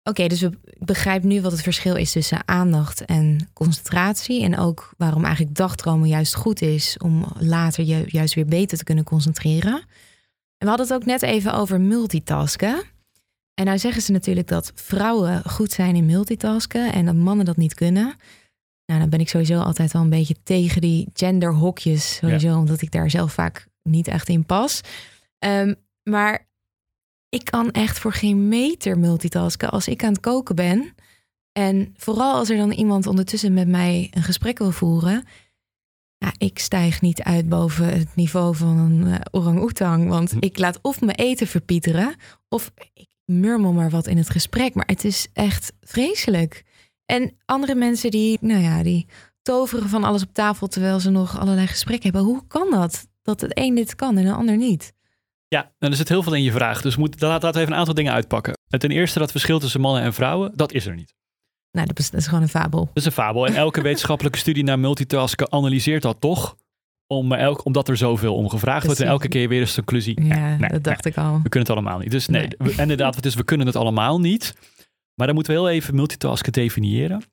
[0.04, 4.44] Oké, dus we- ik begrijp nu wat het verschil is tussen aandacht en concentratie.
[4.44, 8.84] En ook waarom eigenlijk dagdromen juist goed is om later je juist weer beter te
[8.84, 9.74] kunnen concentreren.
[9.74, 9.84] En
[10.58, 12.84] we hadden het ook net even over multitasken.
[13.54, 17.58] En nou zeggen ze natuurlijk dat vrouwen goed zijn in multitasken en dat mannen dat
[17.58, 18.16] niet kunnen.
[18.86, 22.16] Nou, dan ben ik sowieso altijd wel een beetje tegen die genderhokjes.
[22.16, 24.82] Sowieso, omdat ik daar zelf vaak niet echt in pas.
[25.40, 26.48] Ehm, maar
[27.32, 30.96] ik kan echt voor geen meter multitasken als ik aan het koken ben.
[31.52, 35.24] En vooral als er dan iemand ondertussen met mij een gesprek wil voeren.
[36.17, 40.10] Ja, ik stijg niet uit boven het niveau van een eh, orang-oetang.
[40.10, 40.38] Want Hm.
[40.39, 42.15] ik laat of mijn eten verpieteren.
[42.50, 44.74] Of ik murmel maar wat in het gesprek.
[44.74, 46.63] Maar het is echt vreselijk.
[47.06, 49.08] En andere mensen die, nou ja, die
[49.41, 52.32] toveren van alles op tafel terwijl ze nog allerlei gesprekken hebben.
[52.32, 53.08] Hoe kan dat?
[53.22, 54.94] Dat het een dit kan en de ander niet.
[55.56, 56.82] Ja, er zit heel veel in je vraag.
[56.82, 58.54] Dus moet, laat- laten we even een aantal dingen uitpakken.
[58.68, 61.14] Ten eerste dat verschil tussen mannen en vrouwen, dat is er niet.
[61.72, 62.86] Nou, dat is, dat is gewoon een fabel.
[62.86, 63.48] Dat is een fabel.
[63.48, 66.56] En elke wetenschappelijke studie naar multitasken analyseert dat toch.
[67.08, 69.00] Om elk, omdat er zoveel om gevraagd wordt.
[69.00, 70.24] En elke keer weer eens de conclusie.
[70.24, 71.14] Ja, nee, nee, dat dacht nee.
[71.14, 71.34] ik al.
[71.44, 72.12] We kunnen het allemaal niet.
[72.12, 72.74] Dus nee, Nee.
[72.76, 74.54] we- inderdaad, we kunnen het allemaal niet.
[75.16, 77.24] Maar dan moeten we heel even multitasken definiëren.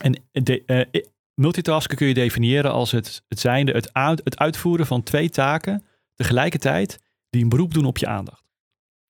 [0.00, 1.02] En de, eh,
[1.34, 5.84] multitasken kun je definiëren als het, het zijnde, het, uit- het uitvoeren van twee taken
[6.14, 6.98] tegelijkertijd
[7.32, 8.44] die een beroep doen op je aandacht.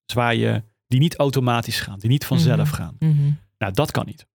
[0.05, 2.75] Dus waar je, die niet automatisch gaan, die niet vanzelf Mhm.
[2.81, 2.95] gaan.
[2.99, 3.31] Mhm.
[3.57, 4.27] Nou, dat kan niet.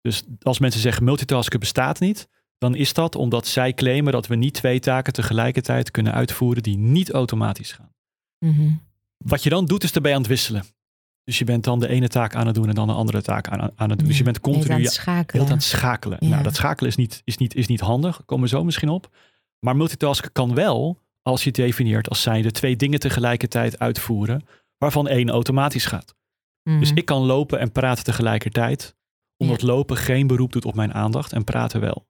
[0.00, 4.34] Dus als mensen zeggen multitasken bestaat niet, dan is dat omdat zij claimen dat we
[4.34, 7.92] niet twee taken tegelijkertijd kunnen uitvoeren die niet automatisch gaan.
[8.38, 8.70] Mhm.
[9.16, 10.64] Wat je dan doet, is erbij aan het wisselen.
[11.24, 13.48] Dus je bent dan de ene taak aan het doen en dan de andere taak
[13.48, 14.08] aan, aan het doen.
[14.08, 15.46] Dus je bent continu aan het schakelen.
[15.46, 16.18] aan het schakelen.
[16.20, 16.28] Ja.
[16.28, 18.24] Nou, dat schakelen is niet, is, niet, is niet handig.
[18.24, 19.16] Komen we zo misschien op.
[19.58, 24.46] Maar multitasken kan wel als je het definieert als zijnde twee dingen tegelijkertijd uitvoeren,
[24.78, 26.14] waarvan één automatisch gaat.
[26.62, 26.78] Mhm.
[26.78, 28.96] Dus ik kan lopen en praten tegelijkertijd,
[29.36, 29.66] omdat Ja.
[29.66, 32.06] lopen geen beroep doet op mijn aandacht en praten wel.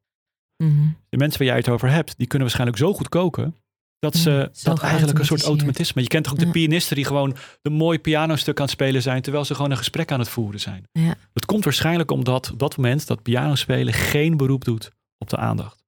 [0.57, 0.89] Mhm.
[1.09, 3.57] De mensen waar jij het over hebt, die kunnen waarschijnlijk zo goed koken,
[3.99, 6.03] dat ze dat eigenlijk een soort automatisme.
[6.03, 9.23] Je kent toch ook de pianisten die gewoon een mooi pianostuk aan het spelen zijn,
[9.23, 10.85] terwijl ze gewoon een gesprek aan het voeren zijn.
[10.93, 11.15] Ja.
[11.33, 15.82] Dat komt waarschijnlijk omdat op dat moment dat pianospelen geen beroep doet op de aandacht.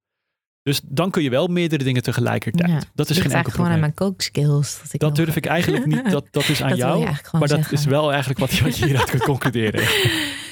[0.64, 2.70] Dus dan kun je wel meerdere dingen tegelijkertijd.
[2.70, 2.80] Ja.
[2.94, 3.80] Dat is geen enkel eigenlijk gewoon aan probleem.
[3.80, 4.78] mijn kookskills.
[4.82, 6.10] Dat, ik Dat durf ik eigenlijk niet.
[6.10, 7.04] Dat, dat is aan Dat jou.
[7.04, 7.76] Maar dat zeggen.
[7.78, 9.82] is wel eigenlijk wat, wat je hieruit kunt concluderen.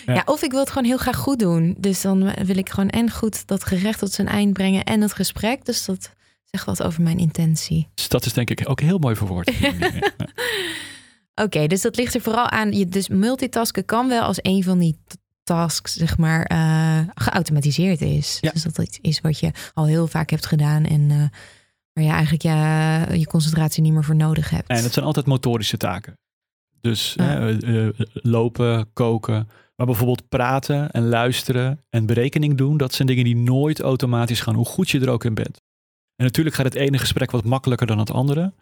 [0.06, 0.14] Ja.
[0.14, 0.22] Ja.
[0.24, 1.74] of ik wil het gewoon heel graag goed doen.
[1.78, 5.12] Dus dan wil ik gewoon en goed dat gerecht tot zijn eind brengen en het
[5.12, 5.64] gesprek.
[5.64, 6.10] Dus dat
[6.44, 7.88] zegt wat over mijn intentie.
[7.94, 9.52] Dus dat is denk ik ook heel mooi verwoord.
[9.60, 11.44] Ja.
[11.44, 12.72] Oké, dus dat ligt er vooral aan.
[12.72, 14.98] Je, dus multitasken kan wel als een van die
[15.52, 18.38] t- tasks, zeg maar, eh, geautomatiseerd is.
[18.40, 18.50] Ja.
[18.50, 21.16] Dus dat iets is wat je al heel vaak hebt gedaan en eh,
[21.92, 24.68] waar je eigenlijk ja, je concentratie niet meer voor nodig hebt.
[24.68, 26.18] En het zijn altijd motorische taken.
[26.80, 29.48] Dus hè, eh, lopen, koken.
[29.76, 32.76] Maar bijvoorbeeld praten en luisteren en berekening doen.
[32.76, 34.54] Dat zijn dingen die nooit automatisch gaan.
[34.54, 35.60] Hoe goed je er ook in bent.
[36.16, 38.52] En natuurlijk gaat het ene gesprek wat makkelijker dan het andere.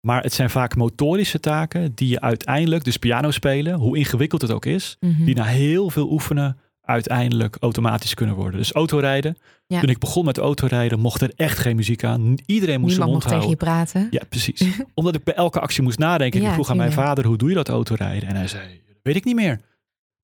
[0.00, 4.50] Maar het zijn vaak motorische taken die je uiteindelijk, dus piano spelen, hoe ingewikkeld het
[4.52, 5.24] ook is, Mhm.
[5.24, 8.58] die na heel veel oefenen uiteindelijk automatisch kunnen worden.
[8.60, 9.36] Dus autorijden.
[9.66, 9.80] Ja.
[9.80, 12.34] Toen ik begon met autorijden, mocht er echt geen muziek aan.
[12.46, 14.06] Iedereen moest zijn Niemand mond mocht tegen je praten.
[14.10, 14.64] Ja, precies.
[14.94, 16.40] Omdat ik bij elke actie moest nadenken.
[16.40, 18.28] Ja, ik vroeg aan mijn vader, hoe doe je dat autorijden?
[18.28, 19.60] En hij zei, weet ik niet meer.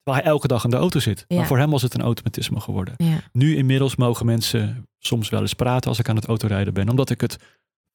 [0.03, 1.25] Terwijl hij elke dag in de auto zit.
[1.29, 1.37] Ja.
[1.37, 2.95] Maar voor hem was het een automatisme geworden.
[3.33, 6.89] Nu inmiddels mogen mensen soms wel eens praten als ik aan het autorijden ben.
[6.89, 7.37] Omdat ik het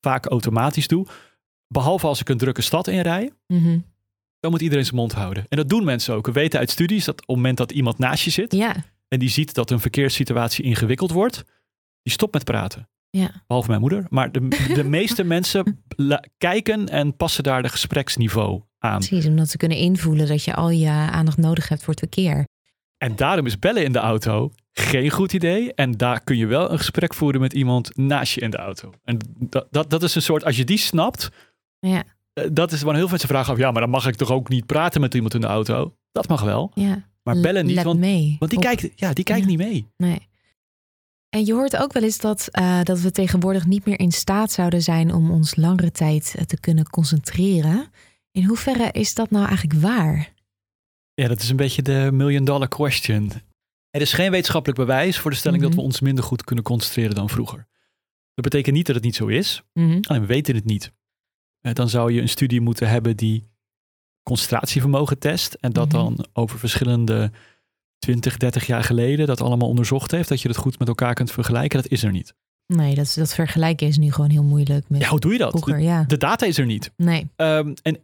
[0.02, 1.06] vaak automatisch doe.
[1.74, 3.32] Behalve als ik een drukke stad inrij.
[3.48, 3.80] Mhm.
[4.40, 5.46] Dan moet iedereen zijn mond houden.
[5.50, 6.26] En dat doen mensen ook.
[6.26, 8.54] We weten uit studies dat op het moment dat iemand naast je zit.
[8.54, 8.76] ja,
[9.08, 11.44] En die ziet dat een verkeerssituatie ingewikkeld wordt.
[12.04, 12.90] Die stopt met praten.
[13.10, 13.44] ja.
[13.48, 14.06] Behalve mijn moeder.
[14.10, 14.48] Maar de,
[14.80, 15.84] de meeste mensen
[16.38, 19.00] kijken en passen daar de gespreksniveau aan.
[19.00, 22.48] Precies, omdat ze kunnen invoelen dat je al je aandacht nodig hebt voor het verkeer.
[22.98, 25.74] En daarom is bellen in de auto geen goed idee.
[25.74, 28.94] En daar kun je wel een gesprek voeren met iemand naast je in de auto.
[29.04, 31.30] En dat, dat, dat is een soort, als je die snapt,
[31.80, 33.60] Ja, eh, dat is waar heel veel mensen vragen af.
[33.60, 35.96] Ja, maar dan mag ik toch ook niet praten met iemand in de auto?
[36.12, 36.72] Dat mag wel.
[36.74, 37.08] ja.
[37.24, 38.36] Maar bellen niet, Let want, mee.
[38.40, 38.66] want die op.
[38.66, 39.48] kijkt, ja, die kijkt Ja.
[39.48, 39.88] niet mee.
[39.98, 40.28] Nee.
[41.30, 44.52] En je hoort ook wel eens dat, eh, dat we tegenwoordig niet meer in staat
[44.52, 47.92] zouden zijn om ons langere tijd eh, te kunnen concentreren.
[48.32, 50.34] In hoeverre is dat nou eigenlijk waar?
[51.14, 53.32] Ja, dat is een beetje de million dollar question.
[53.90, 55.70] Er is geen wetenschappelijk bewijs voor de stelling Mhm.
[55.72, 57.68] dat we ons minder goed kunnen concentreren dan vroeger.
[58.34, 59.64] Dat betekent niet dat het niet zo is.
[59.74, 60.00] Mhm.
[60.02, 60.94] Alleen we weten het niet.
[61.62, 63.48] Eh, Dan zou je een studie moeten hebben die
[64.24, 65.54] concentratievermogen test.
[65.54, 65.96] En dat Mhm.
[65.98, 67.32] dan over verschillende
[68.00, 70.30] 20, 30 jaar geleden dat allemaal onderzocht heeft.
[70.30, 71.82] Dat je dat goed met elkaar kunt vergelijken.
[71.82, 72.34] Dat is er niet.
[72.74, 75.50] Nee, dat, dat vergelijken is nu gewoon heel moeilijk met Ja, hoe doe je dat?
[75.50, 75.78] vroeger.
[75.78, 76.92] De, Ja, de data is er niet.
[76.98, 77.30] nee.
[77.36, 77.98] Ehm, en,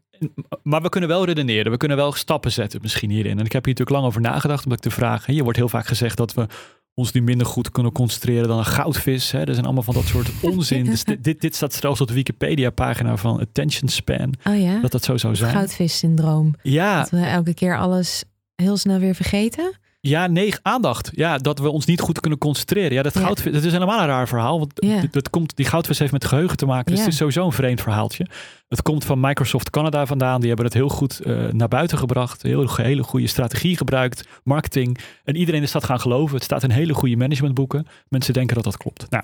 [0.63, 1.71] maar we kunnen wel redeneren.
[1.71, 3.39] We kunnen wel stappen zetten misschien hierin.
[3.39, 4.63] En ik heb hier natuurlijk lang over nagedacht.
[4.63, 5.27] Omdat ik de vraag...
[5.31, 6.47] Je wordt heel vaak gezegd dat we
[6.95, 9.31] ons nu minder goed kunnen concentreren dan een goudvis.
[9.31, 9.39] Hè.
[9.43, 10.85] Er zijn allemaal van dat soort onzin.
[10.85, 14.33] Dus dit, dit, dit staat zelfs op de Wikipedia-pagina van Attention Span.
[14.47, 15.51] Oh ja, Dat dat zo zou zijn.
[15.55, 16.53] goudvis-syndroom.
[16.61, 18.23] Ja, Dat we elke keer alles
[18.55, 19.77] heel snel weer vergeten.
[20.07, 21.09] Ja, nee, aandacht.
[21.13, 22.93] Ja, dat we ons niet goed kunnen concentreren.
[22.93, 23.19] Ja, dat, Ja.
[23.21, 24.59] goudvis, dat is helemaal een raar verhaal.
[24.59, 25.01] Want Ja.
[25.11, 26.85] dat, komt, die goudvis heeft met geheugen te maken.
[26.85, 27.03] Dus Ja.
[27.03, 28.27] het is sowieso een vreemd verhaaltje.
[28.67, 30.39] Het komt van Microsoft Canada vandaan.
[30.39, 32.41] Die hebben het heel goed eh, naar buiten gebracht.
[32.41, 34.27] Heel, hele goede strategie gebruikt.
[34.43, 34.97] Marketing.
[35.23, 36.35] En iedereen is dat gaan geloven.
[36.35, 37.87] Het staat in hele goede managementboeken.
[38.09, 39.05] Mensen denken dat dat klopt.
[39.09, 39.23] Nou,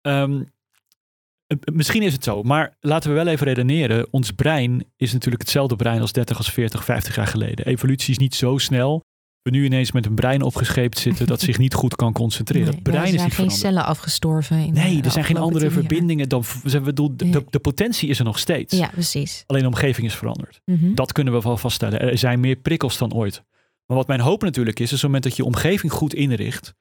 [0.00, 0.42] ehm,
[1.46, 4.06] eh, Misschien is het zo, maar laten we wel even redeneren.
[4.10, 7.66] Ons brein is natuurlijk hetzelfde brein als 30, als 40, 50 jaar geleden.
[7.66, 9.02] Evolutie is niet zo snel.
[9.42, 12.66] We nu ineens met een brein opgescheept zitten dat zich niet goed kan concentreren.
[12.66, 13.74] Nee, het brein er is zijn niet geen veranderd.
[13.76, 14.58] cellen afgestorven.
[14.58, 16.44] In Nee, de er zijn geen andere verbindingen dan.
[16.84, 18.76] bedoel, de, de, de potentie is er nog steeds.
[18.76, 19.44] Ja, precies.
[19.46, 20.60] Alleen de omgeving is veranderd.
[20.64, 20.94] Mhm.
[20.94, 22.00] Dat kunnen we wel vaststellen.
[22.00, 23.44] Er zijn meer prikkels dan ooit.
[23.86, 26.14] Maar wat mijn hoop natuurlijk is, is op het moment dat je je omgeving goed
[26.14, 26.74] inricht,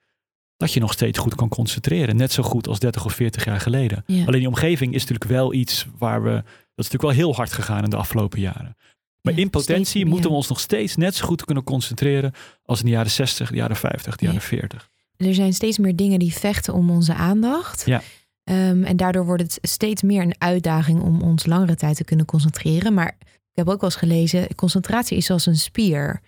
[0.58, 2.16] dat je nog steeds goed kan concentreren.
[2.16, 4.04] Net zo goed als 30 of 40 jaar geleden.
[4.06, 4.26] Ja.
[4.26, 7.54] Alleen die omgeving is natuurlijk wel iets waar we, dat is natuurlijk wel heel hard
[7.54, 8.76] gegaan in de afgelopen jaren.
[9.22, 12.34] Maar Ja, in potentie moeten we ons nog steeds net zo goed kunnen concentreren
[12.66, 14.32] als in de jaren 60, de jaren 50, de Ja.
[14.32, 14.90] jaren 40.
[15.18, 17.86] Er zijn steeds meer dingen die vechten om onze aandacht.
[17.86, 18.02] Ja.
[18.44, 22.26] Ehm, en daardoor wordt het steeds meer een uitdaging om ons langere tijd te kunnen
[22.26, 22.94] concentreren.
[22.94, 26.22] Maar ik heb ook wel eens gelezen, concentratie is als een spier.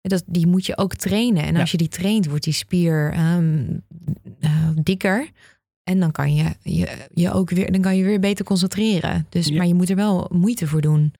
[0.00, 1.42] Dat, die moet je ook trainen.
[1.42, 1.60] En Ja.
[1.60, 5.28] als je die traint, wordt die spier eh, dikker.
[5.84, 9.26] En dan kan je, je, je ook weer, dan kan je weer beter concentreren.
[9.28, 9.56] Dus, Ja.
[9.56, 11.12] Maar je moet er wel moeite voor doen.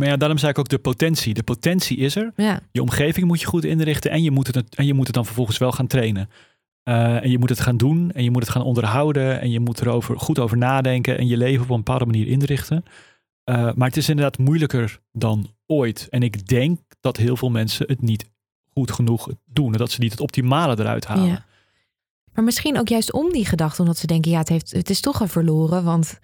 [0.00, 1.34] Maar ja, daarom zei ik ook de potentie.
[1.34, 2.32] De potentie is er.
[2.36, 5.14] Ja, Je omgeving moet je goed inrichten en je moet het, en je moet het
[5.14, 6.30] dan vervolgens wel gaan trainen.
[6.82, 9.60] Eh, en je moet het gaan doen en je moet het gaan onderhouden en je
[9.60, 12.84] moet erover goed over nadenken en je leven op een bepaalde manier inrichten.
[13.44, 16.06] Eh, maar het is inderdaad moeilijker dan ooit.
[16.10, 18.30] En ik denk dat heel veel mensen het niet
[18.72, 19.72] goed genoeg doen.
[19.72, 21.26] en Dat ze niet het optimale eruit halen.
[21.26, 21.44] Ja.
[22.32, 25.00] Maar misschien ook juist om die gedachte, omdat ze denken, ja, het, heeft, het is
[25.00, 26.18] toch al verloren, want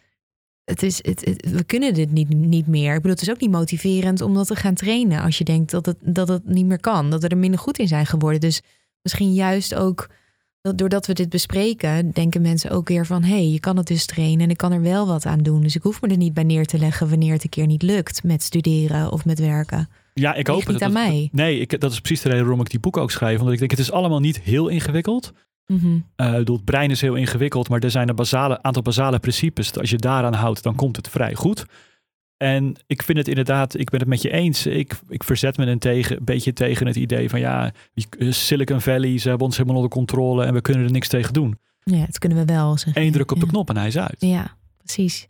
[0.67, 2.91] het is, het, het- we kunnen dit niet, niet meer.
[2.91, 5.71] Ik bedoel, het is ook niet motiverend om dat te gaan trainen als je denkt
[5.71, 8.41] dat het, dat het niet meer kan, dat we er minder goed in zijn geworden.
[8.41, 8.61] Dus
[9.03, 10.09] misschien juist ook,
[10.61, 13.87] dat doordat we dit bespreken, denken mensen ook weer van, hé, hey, je kan het
[13.87, 15.63] dus trainen en ik kan er wel wat aan doen.
[15.63, 17.83] Dus ik hoef me er niet bij neer te leggen wanneer het een keer niet
[17.83, 19.89] lukt met studeren of met werken.
[20.15, 20.83] Ja, ik hoop niet het.
[20.83, 21.29] aan Dat- mij.
[21.33, 23.39] Nee, ik, dat is precies de reden waarom ik die boek ook schrijf.
[23.39, 25.33] Omdat ik denk, het is allemaal niet heel ingewikkeld.
[26.17, 29.79] Eh, bedoel, het brein is heel ingewikkeld, maar er zijn een basale, aantal basale principes.
[29.79, 31.65] Als je daaraan houdt, dan komt het vrij goed.
[32.37, 34.67] En ik vind het inderdaad, ik ben het met je eens.
[34.67, 38.81] Ik, ik verzet me een, tegen, een beetje tegen het idee van ja, die- Silicon
[38.81, 41.59] Valley, ze hebben ons helemaal onder controle en we kunnen er niks tegen doen.
[41.81, 42.77] Ja, dat kunnen we wel.
[42.93, 44.17] Eén druk op de knop en hij is uit.
[44.19, 45.27] Ja, precies.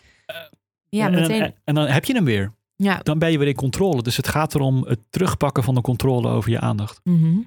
[0.88, 1.42] Ja, en, meteen.
[1.42, 2.53] en, en dan heb je hem weer.
[2.77, 4.03] Ja, Dan ben je weer in controle.
[4.03, 7.01] Dus het gaat erom het terugpakken van de controle over je aandacht.
[7.05, 7.38] Mhm.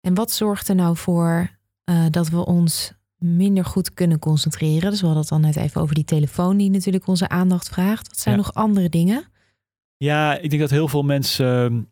[0.00, 1.50] En wat zorgt er nou voor
[1.86, 4.90] eh, dat we ons minder goed kunnen concentreren?
[4.90, 8.08] Dus we hadden het dan net even over die telefoon die natuurlijk onze aandacht vraagt.
[8.08, 8.40] Wat zijn Ja.
[8.40, 9.24] nog andere dingen?
[9.96, 11.90] Ja, ik denk dat heel veel mensen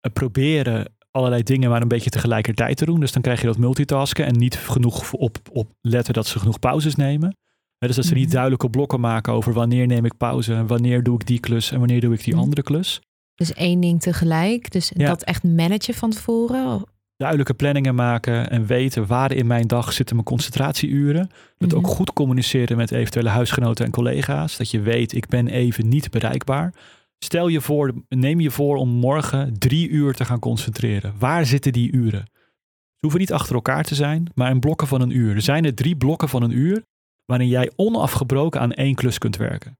[0.00, 3.00] eh, proberen allerlei dingen maar een beetje tegelijkertijd te doen.
[3.00, 6.58] Dus dan krijg je dat multitasken en niet genoeg op, op letten dat ze genoeg
[6.58, 7.36] pauzes nemen.
[7.78, 8.32] Dus dat ze niet Mhm.
[8.32, 12.00] duidelijke blokken maken over wanneer neem ik pauze, wanneer doe ik die klus en wanneer
[12.00, 12.42] doe ik die Mhm.
[12.42, 13.00] andere klus.
[13.34, 14.70] Dus één ding tegelijk.
[14.70, 15.06] Dus Ja.
[15.06, 16.84] dat echt managen van tevoren.
[17.18, 21.30] Duidelijke planningen maken en weten waar in mijn dag zitten mijn concentratieuren.
[21.58, 24.56] Het ook goed communiceren met eventuele huisgenoten en collega's.
[24.56, 26.74] Dat je weet, ik ben even niet bereikbaar.
[27.18, 31.14] Stel je voor, neem je voor om morgen drie uur te gaan concentreren.
[31.18, 32.24] Waar zitten die uren?
[32.94, 35.34] Ze hoeven niet achter elkaar te zijn, maar in blokken van een uur.
[35.34, 36.82] Er zijn er drie blokken van een uur
[37.26, 39.78] waarin jij onafgebroken aan één klus kunt werken.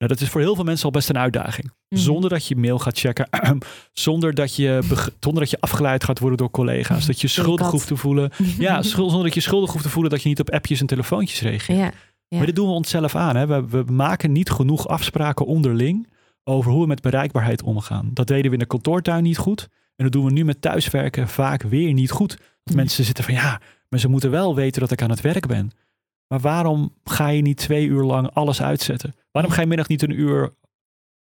[0.00, 1.72] Nou, dat is voor heel veel mensen al best een uitdaging.
[1.88, 2.00] Mhm.
[2.00, 3.28] Zonder dat je mail gaat checken,
[3.92, 4.78] zonder dat je,
[5.20, 7.06] zonder dat je afgeleid gaat worden door collega's.
[7.06, 8.30] Dat je schuldig hoeft te voelen.
[8.58, 10.86] Ja, schuld, zonder dat je schuldig hoeft te voelen dat je niet op appjes en
[10.86, 11.78] telefoontjes reageert.
[11.78, 11.90] ja.
[12.28, 12.36] Ja.
[12.36, 13.36] Maar dit doen we onszelf aan.
[13.36, 13.46] Hè?
[13.46, 16.08] We, we maken niet genoeg afspraken onderling
[16.44, 18.10] over hoe we met bereikbaarheid omgaan.
[18.14, 19.68] Dat deden we in de kantoortuin niet goed.
[19.96, 22.30] En dat doen we nu met thuiswerken vaak weer niet goed.
[22.30, 22.76] Dat Nee.
[22.76, 25.70] mensen zitten van ja, maar ze moeten wel weten dat ik aan het werk ben.
[26.28, 29.14] Maar waarom ga je niet twee uur lang alles uitzetten?
[29.30, 30.54] Waarom ga je middag niet een uur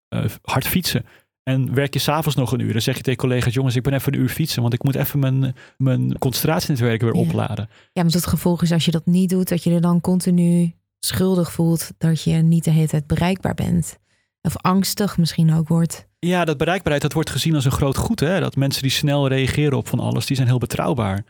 [0.09, 1.05] eh, hard fietsen?
[1.43, 2.73] En werk je s'avonds nog een uur?
[2.73, 4.95] Dan zeg je tegen collega's, jongens, ik ben even een uur fietsen, want ik moet
[4.95, 7.21] even mijn, mijn concentratienetwerk weer Ja.
[7.21, 7.69] opladen.
[7.93, 10.75] ja, want het gevolg is als je dat niet doet, dat je er dan continu
[11.01, 13.99] schuldig voelt dat je niet de hele tijd bereikbaar bent.
[14.43, 16.09] Of angstig misschien ook wordt.
[16.19, 18.21] Ja, dat bereikbaarheid, dat wordt gezien als een groot goed.
[18.21, 18.41] Hè?
[18.41, 21.25] Dat mensen die snel reageren op van alles, die zijn heel betrouwbaar.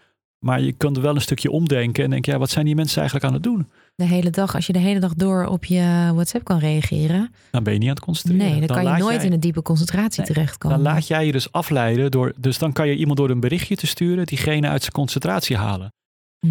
[0.45, 2.97] Maar je kunt er wel een stukje omdenken en denk, ja, wat zijn die mensen
[3.01, 3.69] eigenlijk aan het doen?
[3.95, 7.33] De hele dag, als je de hele dag door op je WhatsApp kan reageren.
[7.51, 8.51] Dan ben je niet aan het concentreren.
[8.59, 10.83] Nee, dan, kan je nooit jij- in een diepe concentratie Nee, terechtkomen.
[10.83, 13.77] Dan laat jij je dus afleiden door, dus dan kan je iemand door een berichtje
[13.77, 15.93] te sturen, diegene uit zijn concentratie halen.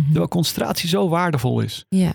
[0.05, 1.85] Terwijl concentratie zo waardevol is.
[1.89, 2.13] Ja,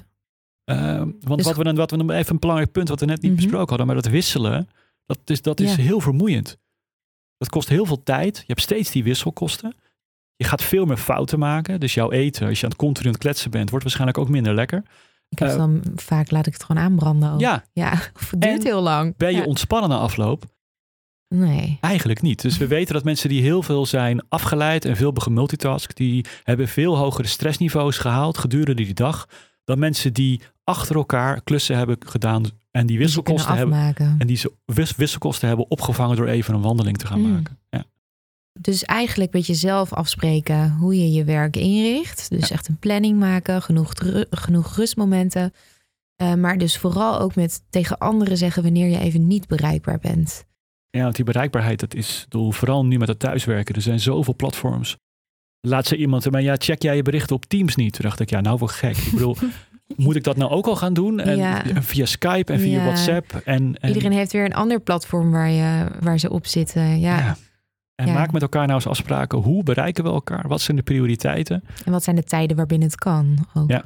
[0.70, 3.06] Uh, want Dus- wat we dan, wat we dan even een belangrijk punt wat we
[3.06, 3.40] net niet Mhm.
[3.40, 4.68] besproken hadden, maar dat wisselen,
[5.06, 5.82] dat is, dat is Ja.
[5.82, 6.56] heel vermoeiend.
[7.36, 8.36] Dat kost heel veel tijd.
[8.36, 9.74] Je hebt steeds die wisselkosten.
[10.38, 11.80] Je gaat veel meer fouten maken.
[11.80, 14.28] Dus jouw eten, als je aan het continu aan het kletsen bent, wordt waarschijnlijk ook
[14.28, 14.82] minder lekker.
[15.28, 17.32] ik heb Eh, dan vaak laat ik het gewoon aanbranden.
[17.32, 17.40] Ook.
[17.40, 19.16] Ja, ja of het duurt En heel lang.
[19.16, 19.44] ben je Ja.
[19.44, 20.44] ontspannen na afloop?
[21.34, 21.78] Nee.
[21.80, 22.42] Eigenlijk niet.
[22.42, 26.68] Dus we weten dat mensen die heel veel zijn afgeleid en veel gemultitask, die hebben
[26.68, 29.26] veel hogere stressniveaus gehaald gedurende die dag
[29.64, 34.40] dan mensen die achter elkaar klussen hebben gedaan en die wisselkosten hebben en die
[34.96, 37.32] wisselkosten hebben opgevangen door even een wandeling te gaan Mm.
[37.32, 37.58] maken.
[37.70, 37.84] Ja.
[38.60, 42.30] Dus eigenlijk met jezelf afspreken hoe je je werk inricht.
[42.30, 43.92] Dus echt een planning maken, genoeg,
[44.30, 45.52] genoeg rustmomenten.
[46.16, 50.44] Eh, maar dus vooral ook met tegen anderen zeggen wanneer je even niet bereikbaar bent.
[50.90, 53.74] Ja, want die bereikbaarheid, dat is doel, vooral nu met het thuiswerken.
[53.74, 54.96] Er zijn zoveel platforms.
[55.60, 57.92] Laat ze iemand, maar ja, check jij je berichten op Teams niet?
[57.92, 58.96] Toen dacht ik, ja, nou voor gek.
[58.96, 59.36] Ik bedoel,
[59.96, 61.20] moet ik dat nou ook al gaan doen?
[61.20, 61.62] En Ja.
[61.80, 62.84] via Skype en via Ja.
[62.84, 63.40] WhatsApp.
[63.44, 67.00] En, en, Iedereen heeft weer een ander platform waar, je, waar ze op zitten.
[67.00, 67.18] Ja.
[67.18, 67.36] ja.
[67.98, 68.12] En Ja.
[68.12, 69.38] maak met elkaar nou eens afspraken.
[69.38, 70.48] Hoe bereiken we elkaar?
[70.48, 71.62] Wat zijn de prioriteiten?
[71.84, 73.46] En wat zijn de tijden waarbinnen het kan?
[73.54, 73.70] Ook.
[73.70, 73.84] Ja.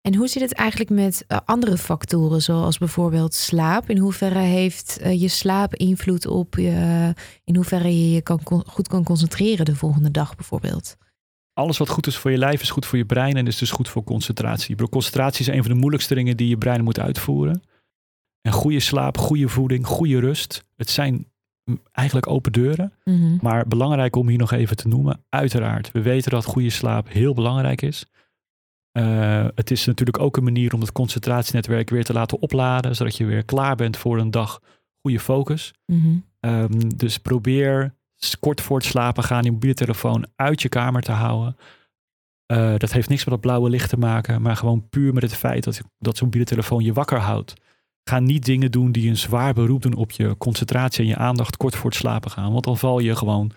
[0.00, 3.90] En hoe zit het eigenlijk met eh, andere factoren, zoals bijvoorbeeld slaap?
[3.90, 8.88] In hoeverre heeft eh, je slaap invloed op je, in hoeverre je je kan, goed
[8.88, 10.96] kan concentreren de volgende dag bijvoorbeeld?
[11.52, 13.70] Alles wat goed is voor je lijf is goed voor je brein en is dus
[13.70, 14.88] goed voor concentratie.
[14.88, 17.62] Concentratie is een van de moeilijkste dingen die je brein moet uitvoeren.
[18.40, 20.64] En goede slaap, goede voeding, goede rust.
[20.76, 21.29] Het zijn
[21.92, 22.92] eigenlijk open deuren.
[23.04, 23.36] Mhm.
[23.40, 25.24] Maar belangrijk om hier nog even te noemen.
[25.28, 28.06] Uiteraard, we weten dat goede slaap heel belangrijk is.
[28.92, 32.96] Eh, het is natuurlijk ook een manier om het concentratienetwerk weer te laten opladen.
[32.96, 34.60] Zodat je weer klaar bent voor een dag
[35.00, 35.72] goede focus.
[35.86, 36.16] Mhm.
[36.40, 37.94] Ehm, dus probeer
[38.40, 41.56] kort voor het slapen gaan je mobiele telefoon uit je kamer te houden.
[42.46, 45.34] Eh, dat heeft niks met dat blauwe licht te maken, maar gewoon puur met het
[45.34, 47.54] feit dat, dat zo'n mobiele telefoon je wakker houdt.
[48.04, 51.56] Ga niet dingen doen die een zwaar beroep doen op je concentratie en je aandacht
[51.56, 52.52] kort voor het slapen gaan.
[52.52, 53.50] Want dan val je gewoon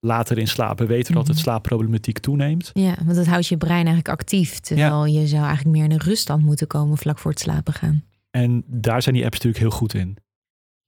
[0.00, 0.78] later in slaap.
[0.78, 1.44] We weten dat het Mhm.
[1.44, 2.70] slaapproblematiek toeneemt.
[2.74, 4.58] Ja, want dat houdt je brein eigenlijk actief.
[4.60, 8.04] Terwijl je zou eigenlijk meer in een ruststand moeten komen vlak voor het slapen gaan.
[8.30, 10.16] En daar zijn die apps natuurlijk heel goed in.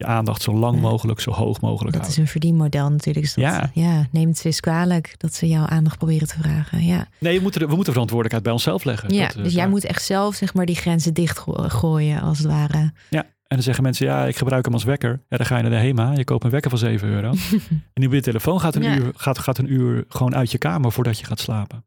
[0.03, 0.81] Je aandacht zo lang Ja.
[0.81, 3.25] mogelijk, zo hoog mogelijk Dat is een verdienmodel natuurlijk.
[3.25, 3.71] Dus dat, Ja.
[3.75, 4.07] ja.
[4.11, 6.85] neem het eens kwalijk dat ze jouw aandacht proberen te vragen.
[6.85, 9.15] Ja, Nee, we moeten, we moeten verantwoordelijkheid bij onszelf leggen.
[9.15, 12.47] ja Dat, eh, dus jij moet echt zelf zeg maar die grenzen dichtgooien als het
[12.47, 12.93] ware.
[13.11, 15.23] En dan zeggen mensen, ja, ik gebruik hem als wekker.
[15.29, 17.31] Ja, dan ga je naar de HEMA, je koopt een wekker van 7 euro.
[17.95, 18.97] en die telefoon gaat een, Ja.
[18.97, 21.85] uur, gaat, gaat een uur gewoon uit je kamer voordat je gaat slapen.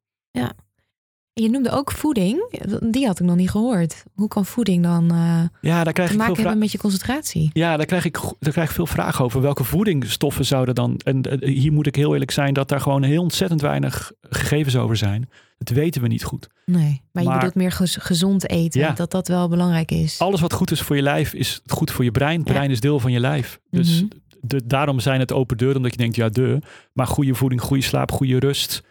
[1.41, 2.49] Je noemde ook voeding.
[2.89, 4.03] Die had ik nog niet gehoord.
[4.13, 6.77] Hoe kan voeding dan eh, Ja, daar krijg te ik veel maken hebben met je
[6.77, 7.49] concentratie?
[7.53, 9.41] ja, daar krijg, ik, daar krijg ik veel vragen over.
[9.41, 10.97] Welke voedingsstoffen zouden dan...
[11.03, 14.75] En eh, hier moet ik heel eerlijk zijn dat daar gewoon heel ontzettend weinig gegevens
[14.75, 15.29] over zijn.
[15.57, 16.47] Dat weten we niet goed.
[16.65, 18.79] Nee, maar je Maar- bedoelt meer gez- gezond eten.
[18.81, 18.91] Ja.
[18.91, 20.19] Dat dat wel belangrijk is.
[20.19, 22.37] Alles wat goed is voor je lijf is goed voor je brein.
[22.37, 22.43] Ja.
[22.53, 23.59] Brein is deel van je lijf.
[23.69, 24.05] Dus Mhm.
[24.41, 26.59] de, daarom zijn het open deuren, omdat je denkt, ja, de.
[26.93, 28.81] Maar goede voeding, goede slaap, goede rust,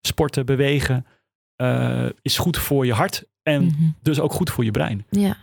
[0.00, 1.06] sporten, bewegen
[1.58, 3.74] eh, is goed voor je hart en Mhm.
[4.02, 5.04] dus ook goed voor je brein.
[5.10, 5.36] Ja.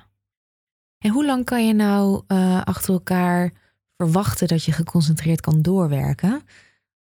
[0.97, 3.51] En hoe lang kan je nou eh, achter elkaar
[3.97, 6.41] verwachten dat je geconcentreerd kan doorwerken?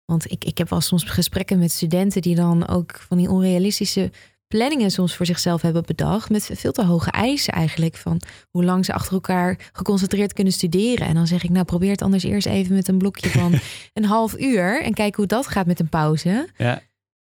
[0.05, 4.11] Want ik, ik heb wel soms gesprekken met studenten die dan ook van die onrealistische
[4.49, 6.31] planningen soms voor zichzelf hebben bedacht.
[6.31, 7.97] Met veel te hoge eisen eigenlijk.
[7.97, 8.21] Van
[8.51, 11.07] hoe lang ze achter elkaar geconcentreerd kunnen studeren.
[11.07, 13.55] En dan zeg ik, nou probeer het anders eerst even met een blokje van
[13.95, 14.83] een half uur.
[14.83, 16.49] En kijk hoe dat gaat met een pauze.
[16.57, 16.83] Ja.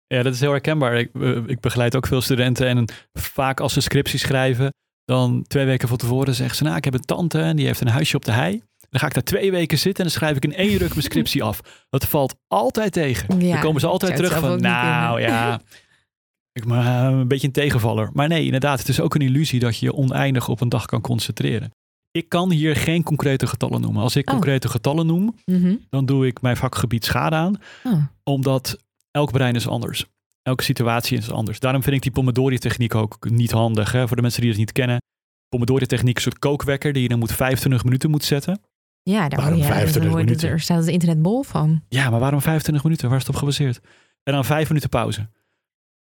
[0.08, 0.98] Ja, dat is heel herkenbaar.
[1.00, 4.74] Ik, eh, ik begeleid ook veel studenten en vaak als ze scriptie schrijven,
[5.06, 7.82] dan twee weken van tevoren zeggen ze, nou, ik heb een tante en die heeft
[7.82, 8.62] een huisje op de hei.
[8.90, 11.02] Dan ga ik daar twee weken zitten en dan schrijf ik in één ruk mijn
[11.02, 11.86] scriptie af.
[11.90, 13.40] Dat valt altijd tegen.
[13.40, 15.62] Ja, dan komen ze altijd terug van, nou kunnen." ja,
[16.52, 18.10] ik maar een beetje een tegenvaller.
[18.14, 20.86] Maar nee, inderdaad, het is ook een illusie dat je je oneindig op een dag
[20.86, 21.72] kan concentreren.
[22.12, 24.02] Ik kan hier geen concrete getallen noemen.
[24.02, 24.34] Als ik Oh.
[24.34, 25.76] concrete getallen noem, Mhm.
[25.90, 28.78] dan doe ik mijn vakgebied schade aan Oh, omdat
[29.14, 30.06] elk brein is anders.
[30.42, 31.60] Elke situatie is anders.
[31.60, 33.92] Daarom vind ik die Pomodori-techniek ook niet handig.
[33.92, 34.08] Hè?
[34.08, 35.02] Voor de mensen die het niet kennen.
[35.50, 38.62] Pomodori-techniek is een soort kookwekker die je dan moet 25 minuten moet zetten.
[39.04, 40.50] Ja, daar Waarom word je, 25 daar word je- minuten?
[40.50, 41.84] Er staat het internet bol van.
[41.90, 43.08] Ja, maar waarom 25 minuten?
[43.10, 43.80] Waar is het op gebaseerd?
[44.24, 45.30] En dan 5 minuten pauze.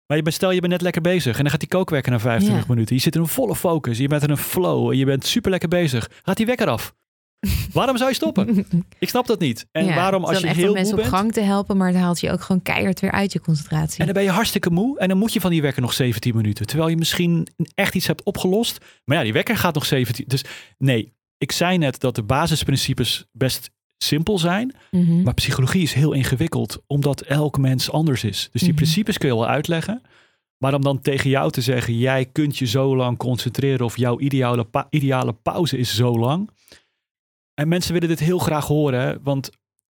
[0.07, 2.19] Maar je bent, stel je bent net lekker bezig en dan gaat die kookwekker na
[2.19, 2.73] 25 Ja.
[2.73, 2.95] minuten.
[2.95, 5.51] Je zit in een volle focus, je bent in een flow en je bent super
[5.51, 6.09] lekker bezig.
[6.23, 6.93] Gaat die wekker af?
[7.73, 8.65] Waarom zou je stoppen?
[8.99, 9.67] Ik snap dat niet.
[9.71, 11.21] En Ja, waarom als je echt heel om mensen moe op bent...
[11.21, 13.99] gang te helpen, maar het haalt je ook gewoon keihard weer uit je concentratie.
[13.99, 14.99] En dan ben je hartstikke moe.
[14.99, 16.65] En dan moet je van die wekker nog 17 minuten.
[16.65, 18.77] Terwijl je misschien echt iets hebt opgelost.
[19.05, 20.25] Maar ja, die wekker gaat nog 17.
[20.27, 20.43] Dus
[20.77, 24.75] nee, ik zei net dat de basisprincipes best simpel zijn.
[24.91, 25.21] Mhm.
[25.21, 26.83] Maar psychologie is heel ingewikkeld.
[26.87, 28.49] Omdat elk mens anders is.
[28.51, 28.77] Dus die Mhm.
[28.77, 30.01] principes kun je wel uitleggen.
[30.57, 33.85] Maar om dan tegen jou te zeggen, jij kunt je zo lang concentreren.
[33.85, 36.49] Of jouw ideale, pa- ideale pauze is zo lang.
[37.57, 38.99] En mensen willen dit heel graag horen.
[39.01, 39.49] hè, Want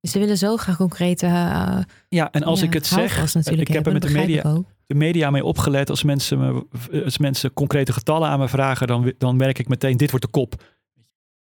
[0.00, 1.26] ze willen zo graag concrete.
[1.26, 4.94] eh, ja, en als ja, ik het zeg, ik heb er met de media, de
[4.94, 5.90] media mee opgelet.
[5.90, 6.66] Als mensen, me,
[7.04, 10.30] als mensen concrete getallen aan me vragen, dan, dan merk ik meteen, dit wordt de
[10.30, 10.62] kop.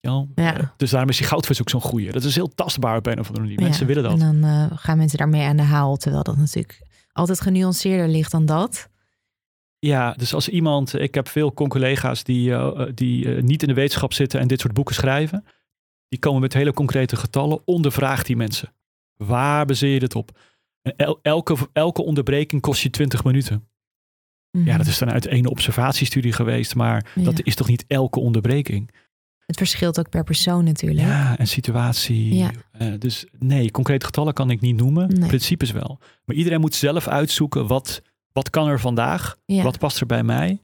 [0.01, 0.57] Ja, Ja.
[0.59, 2.12] eh, Dus daarom is die goudvis ook zo'n goeie.
[2.12, 3.61] Dat is heel tastbaar op een of andere manier.
[3.62, 4.20] Mensen Ja, willen dat.
[4.20, 5.97] En dan eh, gaan mensen daarmee aan de haal.
[5.97, 6.82] Terwijl dat natuurlijk
[7.12, 8.89] altijd genuanceerder ligt dan dat.
[9.78, 12.53] Ja, dus als iemand, ik heb veel collega's die,
[12.95, 15.45] die niet in de wetenschap zitten en dit soort boeken schrijven.
[16.09, 18.72] Die komen met hele concrete getallen, ondervraagt die mensen.
[19.16, 20.38] Waar baseer je dit op?
[20.82, 23.68] En el- elke, elke onderbreking kost je 20 minuten.
[24.50, 24.66] Mhm.
[24.66, 27.22] Ja, dat is dan uit één observatiestudie geweest, maar Ja.
[27.24, 28.90] dat is toch niet elke onderbreking?
[29.46, 31.07] Het verschilt ook per persoon natuurlijk.
[31.07, 32.34] Ja, en situatie.
[32.34, 32.50] Ja.
[32.72, 35.09] Eh, dus nee, concrete getallen kan ik niet noemen.
[35.09, 35.28] Nee.
[35.28, 35.98] Principes wel.
[36.24, 38.02] Maar iedereen moet zelf uitzoeken wat,
[38.32, 39.36] wat kan er vandaag?
[39.46, 39.62] Ja.
[39.62, 40.62] Wat past er bij mij?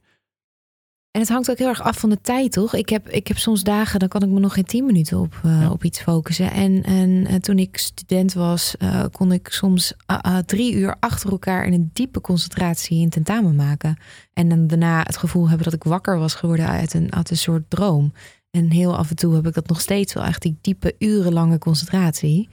[1.11, 2.73] En het hangt ook heel erg af van de tijd, toch?
[2.73, 5.39] Ik heb, ik heb soms dagen, dan kan ik me nog geen tien minuten op,
[5.43, 5.71] eh, Ja.
[5.71, 6.51] op iets focussen.
[6.51, 10.95] En, en eh, toen ik student was, eh, kon ik soms ah, ah, drie uur
[10.99, 13.97] achter elkaar in een diepe concentratie in tentamen maken.
[14.33, 17.37] En dan daarna het gevoel hebben dat ik wakker was geworden uit een, uit een
[17.37, 18.13] soort droom.
[18.51, 21.57] En heel af en toe heb ik dat nog steeds wel, echt die diepe, urenlange
[21.57, 22.49] concentratie.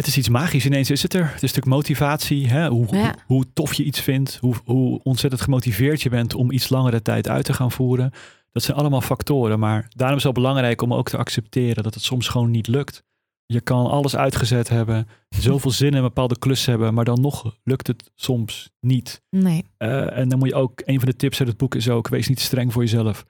[0.00, 0.66] Het is iets magisch.
[0.66, 1.24] Ineens is het er.
[1.24, 2.48] Het is natuurlijk motivatie.
[2.48, 2.68] Hè?
[2.68, 3.02] Hoe, Ja.
[3.02, 4.38] hoe, hoe tof je iets vindt.
[4.40, 8.10] Hoe, hoe ontzettend gemotiveerd je bent om iets langere tijd uit te gaan voeren.
[8.52, 9.58] Dat zijn allemaal factoren.
[9.58, 12.66] Maar daarom is het wel belangrijk om ook te accepteren dat het soms gewoon niet
[12.66, 13.02] lukt.
[13.46, 15.08] Je kan alles uitgezet hebben.
[15.28, 16.94] Zoveel zin in een bepaalde klus hebben.
[16.94, 19.22] Maar dan nog lukt het soms niet.
[19.30, 19.64] Nee.
[19.76, 22.08] Eh, en dan moet je ook, een van de tips uit het boek is ook,
[22.08, 23.24] wees niet streng voor jezelf.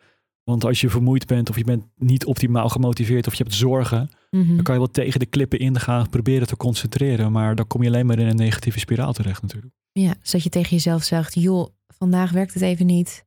[0.44, 4.10] Want als je vermoeid bent of je bent niet optimaal gemotiveerd of je hebt zorgen,
[4.30, 4.54] Mhm.
[4.54, 7.32] dan kan je wel tegen de klippen in gaan proberen te concentreren.
[7.32, 9.74] Maar dan kom je alleen maar in een negatieve spiraal terecht natuurlijk.
[9.92, 11.68] Ja, dus dat je tegen jezelf zegt, joh,
[11.98, 13.24] vandaag werkt het even niet.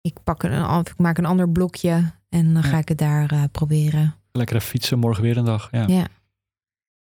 [0.00, 2.78] Ik, pak een, ik maak een ander blokje en dan ga Ja.
[2.78, 4.14] ik het daar eh, proberen.
[4.32, 5.68] Lekker fietsen, morgen weer een dag.
[5.70, 5.86] Ja.
[5.86, 6.06] Ja.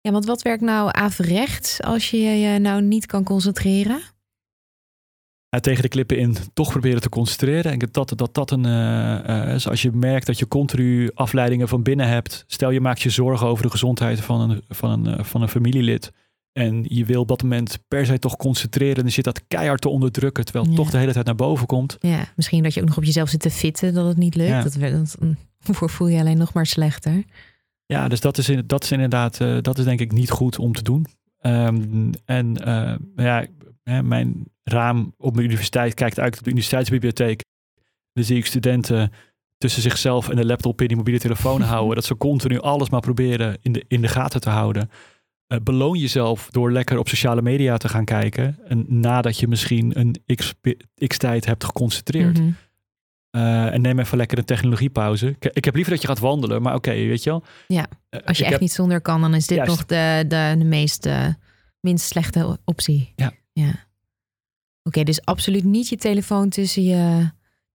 [0.01, 4.01] Ja, want wat werkt nou averechts als je je nou niet kan concentreren?
[5.51, 7.73] Ja, tegen de klippen in toch proberen te concentreren.
[7.73, 11.69] En dat dat, dat een, eh, eh, is als je merkt dat je continu afleidingen
[11.69, 12.45] van binnen hebt.
[12.47, 15.49] Stel je maakt je zorgen over de gezondheid van een, van een, eh, van een
[15.49, 16.13] familielid.
[16.53, 18.97] En je wil op dat moment per se toch concentreren.
[18.97, 20.45] En je zit dat keihard te onderdrukken.
[20.45, 20.81] Terwijl het Ja.
[20.83, 21.97] toch de hele tijd naar boven komt.
[22.01, 24.49] Ja, misschien dat je ook nog op jezelf zit te fitten dat het niet lukt.
[24.49, 24.63] Ja.
[24.63, 25.17] Dat, dat,
[25.79, 27.25] dat voel je alleen nog maar slechter.
[27.87, 30.59] Ja, dus dat is, in, dat is inderdaad, eh, dat is denk ik niet goed
[30.59, 31.07] om te doen.
[31.39, 33.47] Ehm, en eh, ja,
[34.03, 37.43] mijn raam op mijn universiteit kijkt uit op de universiteitsbibliotheek.
[38.13, 39.13] Dan zie ik studenten
[39.59, 41.95] tussen zichzelf en de laptop in die mobiele telefoon houden.
[41.95, 44.91] Dat ze continu alles maar proberen in de, in de gaten te houden.
[45.47, 48.59] Eh, beloon jezelf door lekker op sociale media te gaan kijken.
[48.67, 50.55] En nadat je misschien een x,
[51.07, 52.39] x-tijd hebt geconcentreerd.
[52.39, 52.51] Mhm.
[53.31, 55.27] Eh, en neem even lekker een technologiepauze.
[55.29, 57.45] Ik, ik heb liever dat je gaat wandelen, maar oké, weet je wel.
[57.67, 59.73] Ja, Eh, Als je ik echt heb- niet zonder kan, dan is dit Juist.
[59.73, 61.09] nog de, de, de meest,
[61.81, 63.13] minst slechte optie.
[63.17, 63.33] Ja.
[63.53, 63.87] ja.
[64.89, 67.31] Oké, dus absoluut niet je telefoon tussen je,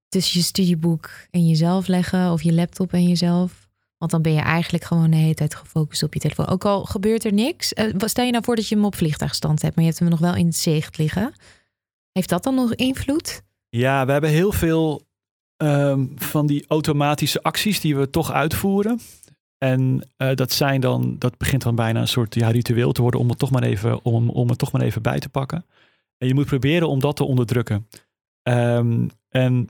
[0.09, 2.32] tussen je studieboek en jezelf leggen.
[2.32, 3.70] Of je laptop en jezelf.
[3.97, 6.47] Want dan ben je eigenlijk gewoon de hele tijd gefocust op je telefoon.
[6.47, 7.74] Ook al gebeurt er niks.
[7.74, 10.11] Eh, stel je nou voor dat je hem op vliegtuigstand hebt, maar je hebt hem
[10.11, 11.34] nog wel in het zicht liggen.
[12.11, 13.41] Heeft dat dan nog invloed?
[13.70, 15.01] Ja, we hebben heel veel
[15.57, 18.99] ehm, van die automatische acties die we toch uitvoeren.
[19.57, 23.30] En eh, dat zijn dan, dat begint dan bijna een soort ritueel te worden om
[23.30, 25.66] het toch maar even, om, om het toch maar even bij te pakken.
[26.18, 27.88] En je moet proberen om dat te onderdrukken.
[28.41, 29.70] Ehm, en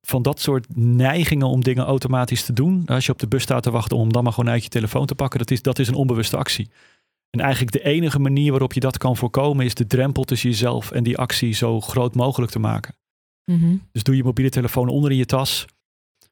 [0.00, 3.62] van dat soort neigingen om dingen automatisch te doen, als je op de bus staat
[3.62, 5.88] te wachten om dan maar gewoon uit je telefoon te pakken, dat is, dat is
[5.88, 6.70] een onbewuste actie.
[7.30, 10.90] En eigenlijk de enige manier waarop je dat kan voorkomen is de drempel tussen jezelf
[10.90, 12.94] en die actie zo groot mogelijk te maken.
[13.44, 13.76] Mhm.
[13.92, 15.66] Dus doe je mobiele telefoon onder in je tas,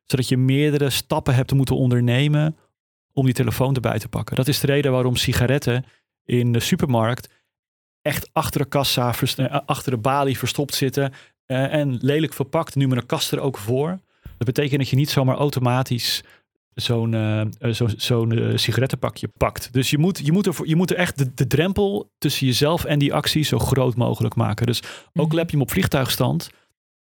[0.05, 2.57] zodat je meerdere stappen hebt te moeten ondernemen
[3.12, 4.37] om die telefoon erbij te pakken.
[4.37, 5.85] Dat is de reden waarom sigaretten
[6.25, 7.29] in de supermarkt
[8.03, 11.13] echt achter de kassa, eh, achter de balie verstopt zitten
[11.47, 13.99] eh, en lelijk verpakt, nu met een kast er ook voor.
[14.23, 16.23] Dat betekent dat je niet zomaar automatisch
[16.75, 19.73] zo'n eh, zo, zo'n sigarettenpakje pakt.
[19.73, 22.85] Dus je moet, je moet, er, je moet er echt de, de drempel tussen jezelf
[22.85, 24.67] en die actie zo groot mogelijk maken.
[24.67, 24.83] Dus
[25.15, 25.37] ook Mhm.
[25.37, 26.51] heb je hem op vliegtuigstand,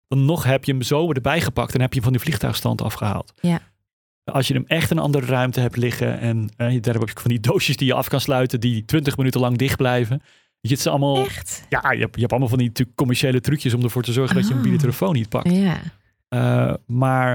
[0.08, 2.82] dan nog heb je hem zo erbij gepakt en heb je hem van die vliegtuigstand
[2.82, 3.34] afgehaald.
[3.42, 3.60] Ja.
[4.24, 7.14] Als je hem echt in een andere ruimte hebt liggen en eh, daar heb je
[7.22, 10.22] van die doosjes die je af kan sluiten, die 20 minuten lang dicht blijven.
[10.68, 11.66] Je het is allemaal, Echt?
[11.70, 14.36] ja, je hebt, je hebt allemaal van die tu- commerciële trucjes om ervoor te zorgen
[14.36, 14.62] dat je een Ah.
[14.64, 15.52] mobiele telefoon niet pakt.
[15.52, 15.78] Ja,
[16.28, 17.34] Eh, maar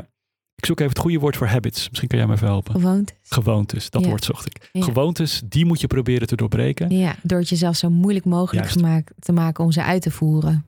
[0.55, 1.89] ik zoek even het goede woord voor habits.
[1.89, 2.74] Misschien kan jij me even helpen.
[2.74, 3.16] gewoontes.
[3.22, 4.09] Gewoontes, dat Ja.
[4.09, 4.68] woord zocht ik.
[4.72, 4.83] Ja.
[4.83, 6.91] Gewoontes, die moet je proberen te doorbreken.
[6.91, 10.64] Ja, door het jezelf zo moeilijk mogelijk gemaakt, te maken om ze uit te voeren.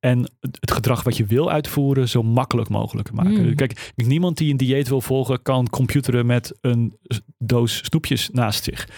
[0.00, 3.46] En het gedrag wat je wil uitvoeren zo makkelijk mogelijk maken.
[3.46, 3.54] Mm.
[3.54, 6.98] Kijk, niemand die een dieet wil volgen kan computeren met een
[7.38, 8.88] doos snoepjes naast zich.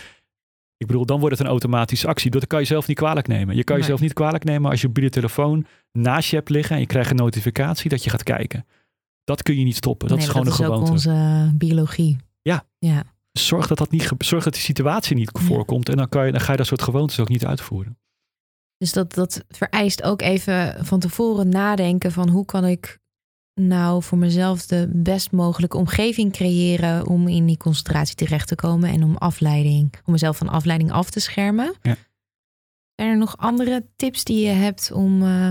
[0.80, 2.30] Ik bedoel, dan wordt het een automatische actie.
[2.30, 3.56] Dat kan je zelf niet kwalijk nemen.
[3.56, 3.84] Je kan Nee.
[3.84, 7.10] jezelf niet kwalijk nemen als je mobiele telefoon naast je hebt liggen en je krijgt
[7.10, 8.66] een notificatie dat je gaat kijken.
[9.24, 10.08] Dat kun je niet stoppen.
[10.08, 10.90] Dat Nee, is gewoon dat een is gewoonte.
[10.90, 12.16] ook onze biologie.
[12.42, 12.64] Ja.
[12.78, 13.02] Ja.
[13.32, 15.40] Zorg dat dat niet zorg dat die situatie niet Ja.
[15.40, 15.88] voorkomt.
[15.88, 17.98] En dan, kan je, dan ga je dat soort gewoontes ook niet uitvoeren.
[18.76, 22.98] Dus dat, dat vereist ook even van tevoren nadenken van hoe kan ik
[23.60, 28.90] nou voor mezelf de best mogelijke omgeving creëren om in die concentratie terecht te komen
[28.90, 31.74] en om afleiding, om mezelf van afleiding af te schermen.
[31.82, 31.96] Ja.
[32.94, 35.50] Zijn er nog andere tips die je hebt om, eh,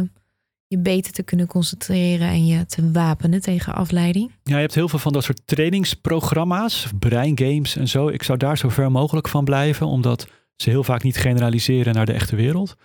[0.70, 4.32] je beter te kunnen concentreren en je te wapenen tegen afleiding?
[4.43, 8.07] Ja, je hebt heel veel van dat soort trainingsprogramma's, breingames en zo.
[8.07, 12.05] Ik zou daar zo ver mogelijk van blijven, omdat ze heel vaak niet generaliseren naar
[12.05, 12.76] de echte wereld.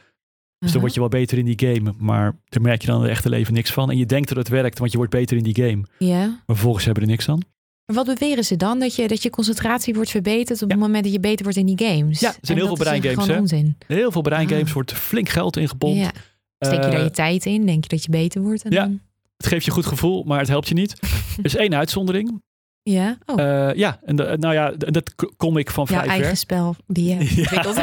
[0.58, 3.02] Dus dan word je wel beter in die game, maar daar merk je dan in
[3.02, 3.90] het echte leven niks van.
[3.90, 5.84] En je denkt dat het werkt, want je wordt beter in die game.
[5.98, 6.26] Ja.
[6.26, 7.40] Maar vervolgens hebben we er niks aan.
[7.86, 8.78] Maar wat beweren ze dan?
[8.78, 11.66] Dat je, dat je concentratie wordt verbeterd op het moment dat je beter wordt in
[11.66, 12.20] die games?
[12.20, 13.38] Ja, er zijn En heel veel dat is breingames, hè?
[13.40, 13.76] onzin.
[13.86, 14.72] Heel veel breingames Ah.
[14.74, 15.98] wordt flink geld ingepompt.
[15.98, 16.10] Ja.
[16.58, 17.66] Steek je daar Eh, je tijd in?
[17.66, 18.62] Denk je dat je beter wordt?
[18.62, 18.82] En Ja.
[18.82, 19.00] Dan...
[19.36, 20.94] Het geeft je een goed gevoel, maar het helpt je niet.
[21.38, 22.42] Er is één uitzondering.
[22.90, 23.18] Ja?
[23.26, 26.36] Oh, Eh, ja, en de- nou ja, dat kom ik van jouw vrij eigen ver.
[26.36, 27.76] spel die je ontwikkelt.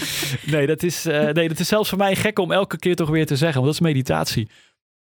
[0.54, 3.08] nee, dat is, eh, nee, dat is zelfs voor mij gek om elke keer toch
[3.08, 4.48] weer te zeggen, want dat is meditatie.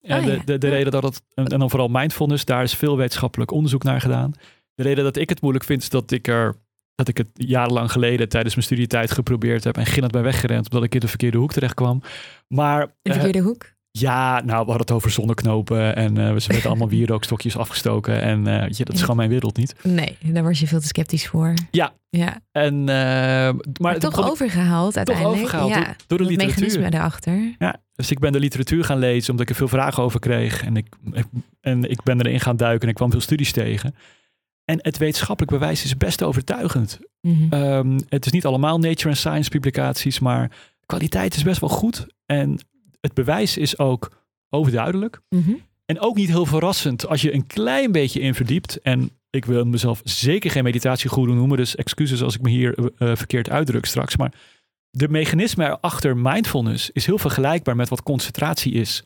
[0.02, 0.42] En Oh, de, ja.
[0.46, 0.74] de, de Ja.
[0.74, 4.32] reden dat het, en dan vooral mindfulness, daar is veel wetenschappelijk onderzoek naar gedaan.
[4.76, 6.56] De reden dat ik het moeilijk vind, is dat ik er
[6.96, 10.84] dat ik het jarenlang geleden tijdens mijn studietijd geprobeerd heb en gillend ben weggerend omdat
[10.84, 12.02] ik in de verkeerde hoek terecht kwam.
[12.48, 13.74] Maar De eh, verkeerde hoek?
[14.00, 18.48] Ja, nou, we hadden het over zonneknopen en eh ze werden allemaal wierookstokjes afgestoken en
[18.48, 19.76] eh, weet je, dat is gewoon mijn wereld niet.
[19.84, 21.54] Nee, daar was je veel te sceptisch voor.
[21.72, 21.94] Ja.
[22.10, 22.40] ja.
[22.52, 25.36] En, eh, maar toch overgehaald uiteindelijk.
[25.38, 25.84] overgehaald ja.
[25.84, 26.56] door- door de literatuur.
[26.62, 27.56] mechanisme daarachter.
[27.60, 30.64] Ja, dus ik ben de literatuur gaan lezen omdat ik er veel vragen over kreeg.
[30.64, 31.26] En ik, ik-
[31.62, 33.96] en ik ben erin gaan duiken en ik kwam veel studies tegen.
[34.66, 37.00] En het wetenschappelijk bewijs is best overtuigend.
[37.22, 37.54] Mhm.
[37.54, 40.52] Ehm, het is niet allemaal nature en science publicaties, maar
[40.86, 42.08] kwaliteit is best wel goed.
[42.26, 42.60] En
[43.06, 44.12] het bewijs is ook
[44.50, 45.20] overduidelijk.
[45.30, 45.52] Mhm.
[45.86, 48.82] En ook niet heel verrassend als je een klein beetje in verdiept.
[48.82, 52.86] En ik wil mezelf zeker geen meditatiegoeroe noemen, dus excuses als ik me hier eh,
[53.12, 54.18] eh, verkeerd uitdruk straks.
[54.18, 54.34] Maar
[54.90, 59.04] de mechanisme achter mindfulness is heel vergelijkbaar met wat concentratie is.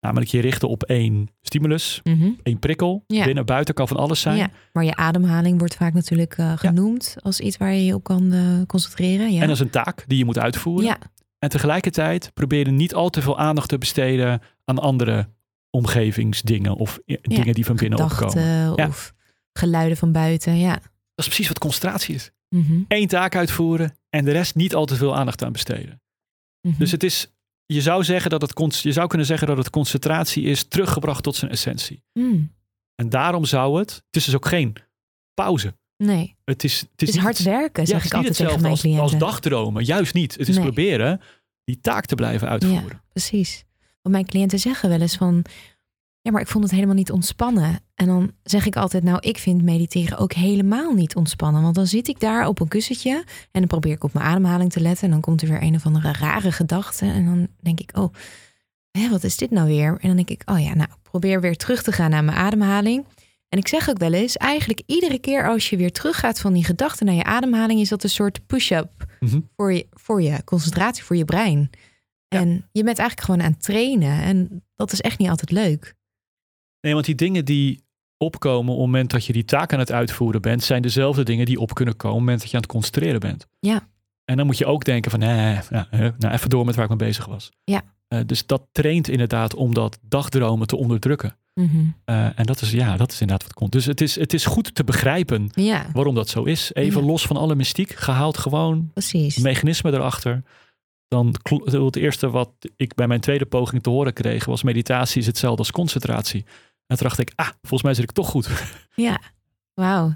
[0.00, 2.28] Namelijk je richten op één stimulus, Mhm.
[2.42, 3.04] één prikkel.
[3.06, 3.24] Ja.
[3.24, 4.36] Binnen, buiten kan van alles zijn.
[4.36, 8.04] Ja, maar je ademhaling wordt vaak natuurlijk eh, genoemd als iets waar je je op
[8.04, 8.34] kan
[8.66, 9.32] concentreren.
[9.32, 9.40] Ja.
[9.40, 10.98] En dat is een taak die je moet uitvoeren.
[11.44, 15.28] En tegelijkertijd probeer je niet al te veel aandacht te besteden aan andere
[15.70, 18.30] omgevingsdingen of Ja, dingen die van binnen opkomen.
[18.30, 18.88] gedachten Ja.
[18.88, 19.14] of
[19.52, 20.58] geluiden van buiten.
[20.58, 20.72] Ja.
[20.72, 20.80] Dat
[21.14, 22.30] is precies wat concentratie is.
[22.48, 22.82] Mhm.
[22.88, 26.02] Eén taak uitvoeren en de rest niet al te veel aandacht aan besteden.
[26.60, 26.78] Mhm.
[26.78, 27.32] Dus het is,
[27.66, 31.36] je zou, zeggen dat het, je zou kunnen zeggen dat het concentratie is teruggebracht tot
[31.36, 32.02] zijn essentie.
[32.12, 32.52] Mm.
[32.94, 34.76] En daarom zou het, het is dus ook geen
[35.34, 35.76] pauze.
[35.96, 38.60] Nee, Het is, het het is niet- hard werken, ja, zeg ik is altijd tegen
[38.60, 39.02] mijn als, cliënten.
[39.02, 39.84] als dagdromen.
[39.84, 40.36] Juist niet.
[40.38, 40.64] Het is Nee.
[40.64, 41.20] proberen
[41.64, 43.02] die taak te blijven uitvoeren.
[43.08, 43.64] Precies.
[44.02, 45.44] Want mijn cliënten zeggen wel eens van...
[46.20, 47.80] Ja, maar ik vond het helemaal niet ontspannen.
[47.94, 51.62] En dan zeg ik altijd, nou, ik vind mediteren ook helemaal niet ontspannen.
[51.62, 53.14] Want dan zit ik daar op een kussentje
[53.50, 55.04] en dan probeer ik op mijn ademhaling te letten.
[55.04, 57.06] En dan komt er weer een of andere rare gedachte.
[57.06, 58.14] En dan denk ik, oh,
[58.90, 59.88] hè, wat is dit nou weer?
[60.00, 63.04] En dan denk ik, oh ja, nou, probeer weer terug te gaan naar mijn ademhaling.
[63.48, 66.64] En ik zeg ook wel eens, eigenlijk iedere keer als je weer teruggaat van die
[66.64, 68.90] gedachte naar je ademhaling, is dat een soort push-up
[69.20, 69.40] Mhm.
[69.56, 71.70] voor je, voor je concentratie, voor je brein.
[72.28, 72.40] Ja.
[72.40, 74.22] En je bent eigenlijk gewoon aan het trainen.
[74.22, 75.94] En dat is echt niet altijd leuk.
[76.80, 77.82] Nee, want die dingen die
[78.16, 81.46] opkomen op het moment dat je die taak aan het uitvoeren bent, zijn dezelfde dingen
[81.46, 83.46] die op kunnen komen op het moment dat je aan het concentreren bent.
[83.60, 83.88] Ja.
[84.24, 85.86] En dan moet je ook denken van, nee, nou,
[86.18, 87.50] nou even door met waar ik mee bezig was.
[87.64, 87.82] Ja.
[88.08, 91.36] Eh, dus dat traint inderdaad om dat dagdromen te onderdrukken.
[91.54, 91.86] Mhm.
[92.04, 93.72] Eh, en dat is, ja, dat is inderdaad wat komt.
[93.72, 96.70] Dus het is, het is goed te begrijpen Ja, waarom dat zo is.
[96.72, 97.06] Even Ja.
[97.06, 99.34] los van alle mystiek, gehaald gewoon precies.
[99.34, 100.42] het mechanisme erachter.
[101.08, 101.34] Dan
[101.64, 105.58] het eerste wat ik bij mijn tweede poging te horen kreeg was meditatie is hetzelfde
[105.58, 106.44] als concentratie.
[106.86, 108.48] En toen dacht ik, ah, volgens mij zit ik toch goed.
[108.94, 109.20] Ja,
[109.74, 110.14] wauw.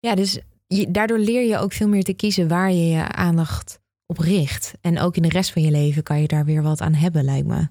[0.00, 3.80] Ja, dus je, daardoor leer je ook veel meer te kiezen waar je je aandacht
[4.06, 4.74] op richt.
[4.80, 7.24] En ook in de rest van je leven kan je daar weer wat aan hebben,
[7.24, 7.68] lijkt me.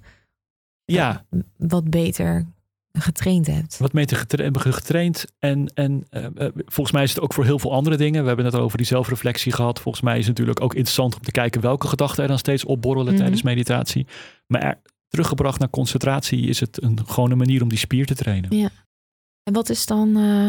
[0.85, 1.25] Ja,
[1.57, 2.45] Wat beter
[3.01, 3.77] getraind hebt.
[3.77, 5.25] wat mee te getra- hebben getraind.
[5.39, 8.21] En, en eh, eh, volgens mij is het ook voor heel veel andere dingen.
[8.21, 9.79] We hebben het over die zelfreflectie gehad.
[9.79, 12.65] Volgens mij is het natuurlijk ook interessant om te kijken welke gedachten er dan steeds
[12.65, 13.17] opborrelen Mhm.
[13.21, 14.07] tijdens meditatie.
[14.47, 18.71] Maar er- teruggebracht naar concentratie is het een gewone manier om die spier te trainen.
[19.43, 20.47] En wat is dan, eh,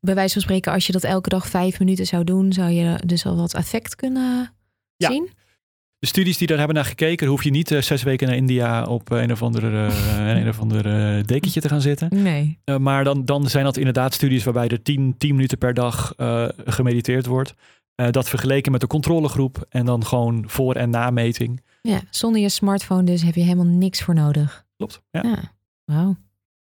[0.00, 2.98] bij wijze van spreken, als je dat elke dag vijf minuten zou doen, zou je
[3.06, 4.52] dus al wat effect kunnen
[4.96, 5.10] Ja.
[5.10, 5.30] zien?
[6.04, 8.84] De studies die daar hebben naar gekeken, hoef je niet eh, zes weken naar India
[8.84, 10.86] op een of ander, eh, een of ander
[11.16, 12.08] eh, dekentje te gaan zitten.
[12.22, 12.58] Nee.
[12.64, 16.12] Eh, maar dan, dan zijn dat inderdaad studies waarbij er 10, 10 minuten per dag
[16.16, 17.54] eh, gemediteerd wordt.
[17.94, 21.62] Eh, dat vergeleken met de controlegroep en dan gewoon voor- en nameting.
[21.82, 24.64] Ja, zonder je smartphone dus heb je helemaal niks voor nodig.
[24.76, 25.02] Klopt.
[25.10, 25.22] Ja.
[25.22, 25.52] Ja,
[25.84, 26.16] wauw.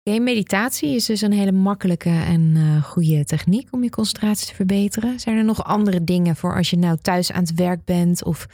[0.04, 4.56] Oké, meditatie is dus een hele makkelijke en eh, goede techniek om je concentratie te
[4.56, 5.20] verbeteren.
[5.20, 8.48] Zijn er nog andere dingen voor als je nou thuis aan het werk bent of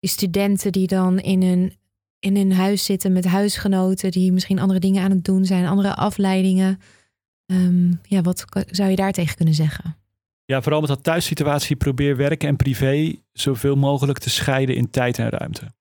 [0.00, 1.76] die studenten die dan in hun,
[2.18, 5.94] in hun huis zitten met huisgenoten die misschien andere dingen aan het doen zijn, andere
[5.94, 6.80] afleidingen?
[7.46, 9.96] Ehm, ja, wat zou je daar tegen kunnen zeggen?
[10.46, 15.18] ja, vooral met dat thuissituatie probeer werk en privé zoveel mogelijk te scheiden in tijd
[15.18, 15.74] en ruimte.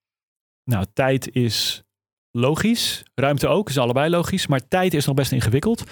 [0.64, 1.84] Nou, tijd is
[2.32, 3.04] logisch.
[3.16, 4.48] Ruimte ook, is allebei logisch.
[4.48, 5.84] Maar tijd is nog best ingewikkeld.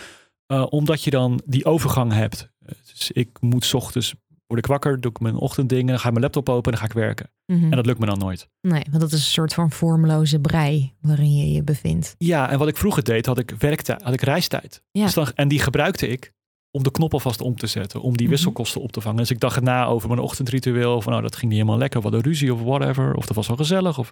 [0.47, 2.49] Uh, omdat je dan die overgang hebt.
[2.93, 4.13] Dus ik moet ochtends,
[4.53, 6.87] word ik wakker, doe ik mijn ochtenddingen, dan ga ik mijn laptop open en dan
[6.87, 7.29] ga ik werken.
[7.45, 7.63] Mhm.
[7.63, 8.49] En dat lukt me dan nooit.
[8.61, 12.15] Nee, want dat is een soort van vormloze brei waarin je je bevindt.
[12.17, 14.83] Ja, en wat ik vroeger deed, had ik werktijd, had ik reistijd.
[14.91, 15.03] Ja.
[15.05, 16.33] Dus dan, en die gebruikte ik
[16.71, 18.35] om de knop alvast om te zetten, om die Mhm.
[18.35, 19.17] wisselkosten op te vangen.
[19.17, 22.13] Dus ik dacht na over mijn ochtendritueel, van nou dat ging niet helemaal lekker, wat
[22.13, 23.97] een ruzie of whatever, of dat was wel gezellig.
[23.99, 24.09] Of...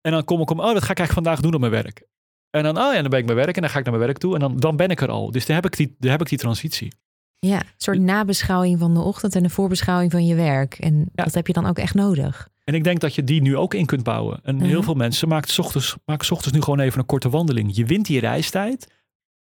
[0.00, 2.02] En dan kom ik om, oh dat ga ik eigenlijk vandaag doen op mijn werk.
[2.50, 4.06] En dan, oh ja, dan ben ik mijn werk en dan ga ik naar mijn
[4.06, 5.30] werk toe en dan, dan ben ik er al.
[5.30, 6.92] Dus dan heb ik die, dan heb ik die transitie.
[7.38, 10.74] Ja, een soort nabeschouwing van de ochtend en een voorbeschouwing van je werk.
[10.74, 11.24] En Ja.
[11.24, 12.48] dat heb je dan ook echt nodig.
[12.64, 14.40] En ik denk dat je die nu ook in kunt bouwen.
[14.42, 14.64] En Mhm.
[14.64, 17.76] heel veel mensen maken 's ochtends, maken 's ochtends nu gewoon even een korte wandeling.
[17.76, 18.92] Je wint die reistijd,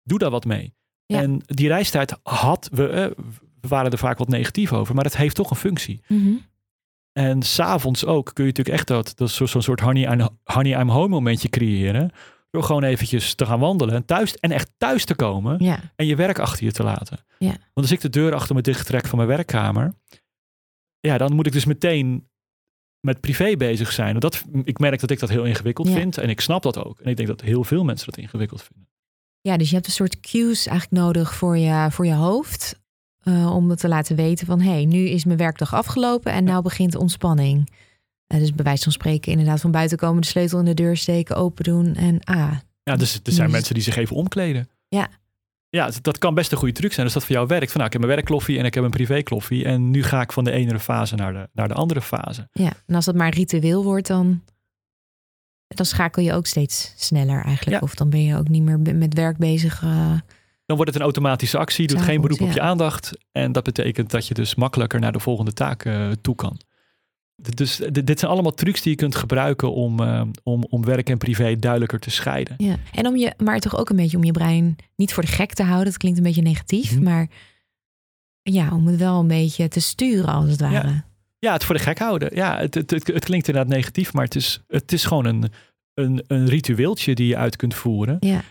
[0.03, 0.73] doe daar wat mee.
[1.05, 1.21] Ja.
[1.21, 3.05] En die reistijd had, we, eh,
[3.61, 6.01] we waren er vaak wat negatief over, maar het heeft toch een functie.
[7.13, 11.07] En s'avonds ook kun je natuurlijk echt dat, dat zo'n soort honey, honey I'm home
[11.07, 12.11] momentje creëren.
[12.57, 16.05] Door gewoon eventjes te gaan wandelen en, thuis, en echt thuis te komen Ja, en
[16.05, 17.17] je werk achter je te laten.
[17.39, 17.47] Ja.
[17.49, 19.93] Want als ik de deur achter me dicht trek van mijn werkkamer,
[20.99, 22.27] ja, dan moet ik dus meteen
[22.99, 24.19] met privé bezig zijn.
[24.19, 25.93] Dat, ik merk dat ik dat heel ingewikkeld Ja.
[25.93, 26.99] vind en ik snap dat ook.
[26.99, 28.89] En ik denk dat heel veel mensen dat ingewikkeld vinden.
[29.41, 32.79] ja, dus je hebt een soort cues eigenlijk nodig voor je, voor je hoofd.
[33.23, 36.43] eh, om het te laten weten van, hé, hey, nu is mijn werkdag afgelopen en
[36.43, 37.69] nou begint ontspanning.
[38.27, 40.97] Eh, dus bij wijze van spreken inderdaad van buiten komen, de sleutel in de deur
[40.97, 42.51] steken, open doen en ah.
[42.83, 44.69] Ja, dus er zijn Dus- mensen die zich even omkleden.
[44.87, 45.07] Ja.
[45.69, 47.05] Ja, dat- kan best een goede truc zijn.
[47.05, 47.65] Dus dat voor jou werkt.
[47.71, 49.65] Van, nou, ik heb mijn werkkloffie en ik heb een privékloffie.
[49.65, 52.47] En nu ga ik van de ene fase naar de, naar de andere fase.
[52.51, 54.43] Ja, en als dat maar ritueel wordt, dan,
[55.67, 57.77] dan schakel je ook steeds sneller eigenlijk.
[57.77, 57.83] Ja.
[57.83, 59.83] Of dan ben je ook niet meer met werk bezig.
[59.83, 60.11] eh,
[60.65, 61.87] Dan wordt het een automatische actie.
[61.87, 63.11] Doet geen beroep op je aandacht.
[63.31, 66.59] En dat betekent dat je dus makkelijker naar de volgende taak eh, toe kan.
[67.53, 71.17] Dus dit zijn allemaal trucs die je kunt gebruiken om, eh, om, om werk en
[71.17, 72.55] privé duidelijker te scheiden.
[72.57, 75.29] Ja, en om je, maar toch ook een beetje om je brein niet voor de
[75.31, 75.85] gek te houden.
[75.85, 77.03] Dat klinkt een beetje negatief, Mhm.
[77.03, 77.27] maar
[78.41, 81.03] ja, om het wel een beetje te sturen als het ware.
[81.39, 82.35] Ja, het voor de gek houden.
[82.35, 85.43] Ja, het, het, het, het klinkt inderdaad negatief, maar het is, het is gewoon een,
[85.93, 88.17] een, een ritueeltje die je uit kunt voeren.
[88.19, 88.41] Ja.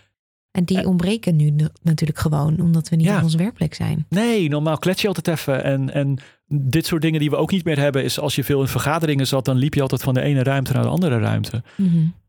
[0.57, 0.87] En die Eh.
[0.89, 3.17] ontbreken nu natuurlijk gewoon, omdat we niet Ja.
[3.17, 4.07] op onze werkplek zijn.
[4.09, 5.65] Nee, normaal klets je altijd even.
[5.65, 8.61] En, en dit soort dingen die we ook niet meer hebben, is als je veel
[8.61, 11.63] in vergaderingen zat, dan liep je altijd van de ene ruimte naar de andere ruimte.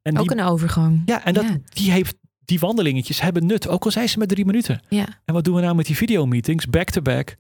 [0.02, 1.02] En Ook die, een overgang.
[1.06, 1.58] ja, en dat, ja.
[1.70, 2.16] die heeft
[2.46, 4.82] die wandelingetjes hebben nut, ook al zijn ze met drie minuten.
[4.90, 6.68] Ja, En wat doen we nou met die videomeetings?
[6.68, 7.36] Back-to-back.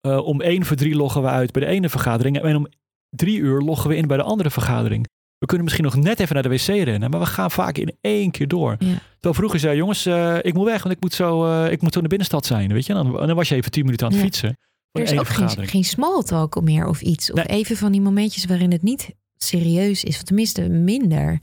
[0.00, 2.40] Eh, om één voor drie loggen we uit bij de ene vergadering.
[2.42, 2.66] En om
[3.10, 5.07] drie uur loggen we in bij de andere vergadering.
[5.38, 7.96] We kunnen misschien nog net even naar de wc rennen, maar we gaan vaak in
[8.00, 8.70] één keer door.
[8.78, 8.86] Ja.
[9.12, 11.90] Terwijl vroeger zei jongens, eh, ik moet weg, want ik moet, zo, eh, ik moet
[11.92, 12.72] zo in de binnenstad zijn.
[12.72, 12.94] Weet je?
[12.94, 14.26] En dan, en dan was je even tien minuten aan het Ja.
[14.26, 14.58] fietsen.
[14.92, 15.70] Er is ook geen, vergadering.
[15.70, 17.32] geen small talk meer of iets.
[17.32, 17.46] Of Nee.
[17.58, 20.16] even van die momentjes waarin het niet serieus is.
[20.16, 21.38] Of tenminste minder.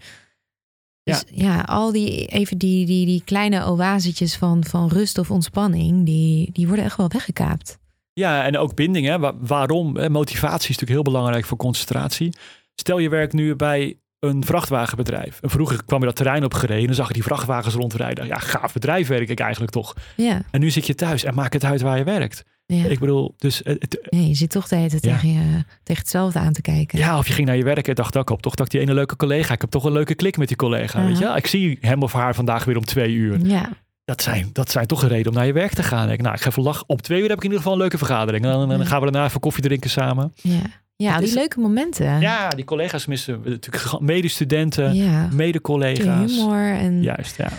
[1.03, 6.05] Dus ja, al die, even die, die, die kleine oasetjes van, van rust of ontspanning,
[6.05, 7.77] die, die worden echt wel weggekaapt.
[8.13, 9.05] Ja, en ook binding.
[9.07, 9.19] Hè?
[9.19, 10.11] Wa- waarom?
[10.11, 12.33] Motivatie is natuurlijk heel belangrijk voor concentratie.
[12.75, 15.39] Stel je werkt nu bij een vrachtwagenbedrijf.
[15.41, 18.25] En vroeger kwam je dat terrein op gereden en zag je die vrachtwagens rondrijden.
[18.27, 19.93] Ja, gaaf bedrijf werk ik eigenlijk toch.
[20.15, 22.43] Ja, En nu zit je thuis en maakt het uit waar je werkt.
[22.65, 22.85] ja.
[22.85, 25.11] Ik bedoel, dus het, Ja, je zit toch de hele tijd Ja.
[25.13, 26.99] tegen, je, tegen hetzelfde aan te kijken.
[26.99, 28.81] ja, of je ging naar je werk en dacht, ook op toch dat ik die
[28.81, 29.53] ene leuke collega.
[29.53, 31.05] Ik heb toch een leuke klik met die collega.
[31.05, 31.33] Weet je?
[31.35, 33.39] Ik zie hem of haar vandaag weer om twee uur.
[33.45, 33.69] ja.
[34.05, 36.11] Dat zijn, dat zijn toch een reden om naar je werk te gaan.
[36.11, 36.83] Ik, nou, ik ga even lach.
[36.87, 38.45] Op twee uur heb ik in ieder geval een leuke vergadering.
[38.45, 40.33] En dan, dan gaan we daarna even koffie drinken samen.
[40.35, 40.59] ja.
[40.95, 42.19] Ja Het die is- leuke momenten.
[42.19, 45.27] Ja, die collega's missen natuurlijk medestudenten, ja.
[45.27, 46.31] De mede-collega's.
[46.35, 47.49] humor en, Juist, ja.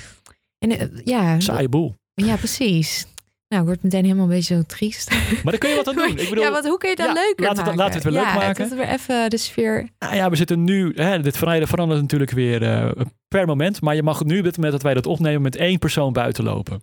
[0.59, 1.95] en eh, ja, Saaie boel.
[2.15, 3.07] ja, precies.
[3.49, 5.11] Nou, ik word meteen helemaal een beetje zo triest.
[5.11, 6.09] Maar daar kun je wat aan doen.
[6.19, 7.79] Ik bedoel, ja, wat, hoe kun je het dan ja, leuker laten het- maken?
[7.79, 8.63] laten we het weer leuk maken.
[8.63, 9.89] dat we weer even de sfeer...
[9.99, 12.91] nou ja, we zitten nu, hè, dit verandert verandert natuurlijk weer eh,
[13.29, 13.81] per moment.
[13.81, 16.45] Maar je mag nu op dit moment dat wij dat opnemen met één persoon buiten
[16.45, 16.83] lopen.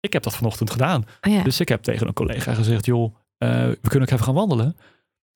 [0.00, 1.04] Ik heb dat vanochtend gedaan.
[1.20, 1.42] Oh ja.
[1.42, 4.76] Dus ik heb tegen een collega gezegd, joh, eh, we kunnen ook even gaan wandelen.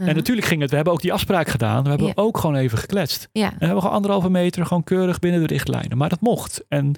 [0.06, 1.82] En natuurlijk ging het, we hebben ook die afspraak gedaan.
[1.82, 2.12] We hebben Ja.
[2.16, 3.28] ook gewoon even gekletst.
[3.32, 5.96] Ja, En we hebben gewoon anderhalve meter, gewoon keurig binnen de richtlijnen.
[5.98, 6.64] Maar dat mocht.
[6.68, 6.94] En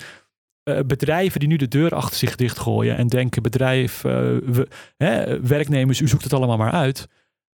[0.62, 4.12] eh, bedrijven die nu de deur achter zich dichtgooien en denken, bedrijf, eh,
[4.46, 6.96] we, hè, werknemers, u zoekt het allemaal maar uit.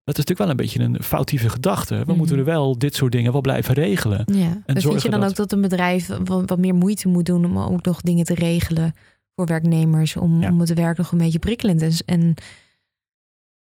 [0.04, 1.94] Dat is natuurlijk wel een beetje een foutieve gedachte.
[1.96, 2.16] We Mhm.
[2.16, 4.22] moeten er wel dit soort dingen wel blijven regelen.
[4.32, 4.62] ja.
[4.74, 7.44] Dus vind je dan dat- ook dat een bedrijf wat, wat meer moeite moet doen
[7.44, 8.94] om ook nog dingen te regelen
[9.34, 10.50] voor werknemers, om, Ja.
[10.50, 12.34] om het werk nog een beetje prikkelend en, en,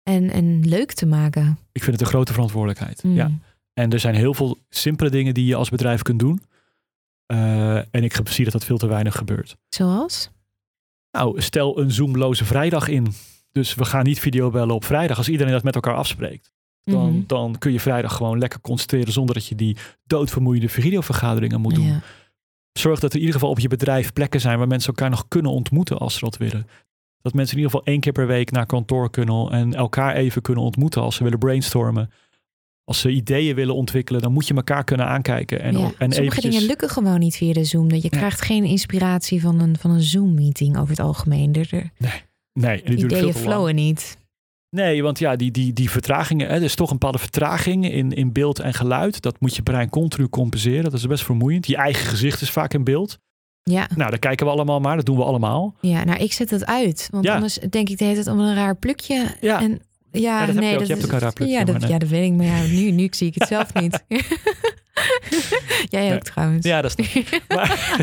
[0.03, 1.57] en, en leuk te maken?
[1.71, 3.03] Ik vind het een grote verantwoordelijkheid.
[3.03, 3.15] Mm.
[3.15, 3.31] Ja.
[3.73, 6.41] En er zijn heel veel simpele dingen die je als bedrijf kunt doen.
[7.25, 9.55] Eh, en ik zie dat dat veel te weinig gebeurt.
[9.69, 10.29] Zoals?
[11.11, 13.07] Nou, stel een Zoomloze vrijdag in.
[13.51, 15.17] Dus we gaan niet videobellen op vrijdag.
[15.17, 16.51] Als iedereen dat met elkaar afspreekt.
[16.83, 17.23] Dan, Mhm.
[17.27, 21.85] dan kun je vrijdag gewoon lekker concentreren zonder dat je die doodvermoeiende videovergaderingen moet doen.
[21.85, 22.01] Ja.
[22.73, 25.27] Zorg dat er in ieder geval op je bedrijf plekken zijn waar mensen elkaar nog
[25.27, 26.67] kunnen ontmoeten als ze dat willen.
[27.23, 30.41] Dat mensen in ieder geval één keer per week naar kantoor kunnen en elkaar even
[30.41, 32.09] kunnen ontmoeten als ze willen brainstormen.
[32.85, 35.61] Als ze ideeën willen ontwikkelen, dan moet je elkaar kunnen aankijken.
[35.61, 37.89] En, Ja, en Sommige eventjes- dingen lukken gewoon niet via de Zoom.
[37.89, 38.17] Dat je Ja.
[38.17, 41.53] krijgt geen inspiratie van een, van een Zoom-meeting over het algemeen.
[41.53, 41.91] Er, er,
[42.53, 44.17] Nee, en die ideeën flowen niet.
[44.69, 48.11] Nee, want ja, die, die, die vertragingen, hè, er is toch een bepaalde vertraging in,
[48.11, 49.21] in beeld en geluid.
[49.21, 50.83] Dat moet je brein continu compenseren.
[50.83, 51.67] Dat is best vermoeiend.
[51.67, 53.19] Je eigen gezicht is vaak in beeld.
[53.63, 54.95] Ja, Nou, daar kijken we allemaal maar.
[54.95, 55.75] Dat doen we allemaal.
[55.81, 57.07] ja, nou ik zet dat uit.
[57.11, 57.33] Want Ja.
[57.35, 59.25] anders denk ik de hele tijd om een raar plukje.
[59.41, 59.61] Ja.
[59.61, 59.79] En,
[60.11, 61.79] ja, dat heb je nee, dat Je hebt is- ook een raar plukje, Ja, dat,
[61.79, 61.89] nee.
[61.89, 62.33] ja, dat weet ik.
[62.37, 64.03] Maar ja, nu, nu zie ik het zelf niet.
[65.89, 66.65] Jij ook trouwens.
[66.65, 67.13] Ja, dat is
[67.47, 67.97] maar,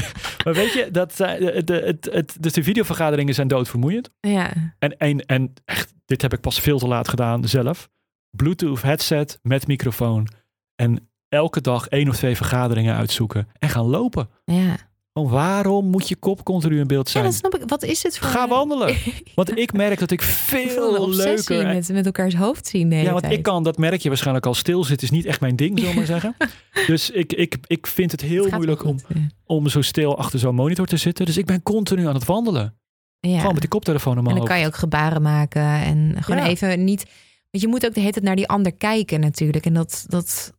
[0.44, 4.10] maar weet je, dat, eh, de, de, het, het, dus de videovergaderingen zijn doodvermoeiend.
[4.20, 4.52] ja.
[4.78, 7.88] En, en, en echt, dit heb ik pas veel te laat gedaan zelf.
[8.30, 10.28] Bluetooth headset met microfoon.
[10.76, 13.48] En elke dag één of twee vergaderingen uitzoeken.
[13.58, 14.28] En gaan lopen.
[14.44, 14.76] ja.
[15.20, 17.24] Van waarom moet je kop continu in beeld Ja, zijn?
[17.24, 17.62] dat snap ik.
[17.66, 18.28] Wat is het voor...
[18.28, 18.96] Ga wandelen.
[19.34, 21.74] Want ik merk dat ik veel obsessie leuker...
[21.74, 23.34] met, met elkaars hoofd zien Ja, want tijd.
[23.34, 25.98] ik kan, dat merk je waarschijnlijk al stilzitten, is niet echt mijn ding, zullen we
[25.98, 26.36] maar zeggen.
[26.86, 29.20] Dus ik, ik, ik vind het heel Het moeilijk om, ja.
[29.46, 31.26] om zo stil achter zo'n monitor te zitten.
[31.26, 32.78] Dus ik ben continu aan het wandelen.
[33.20, 33.36] Ja.
[33.36, 36.46] Gewoon met die koptelefoon in En dan kan je ook gebaren maken en gewoon Ja.
[36.48, 37.04] even niet.
[37.50, 39.66] Want je moet ook de hele tijd naar die ander kijken natuurlijk.
[39.66, 40.52] En dat, dat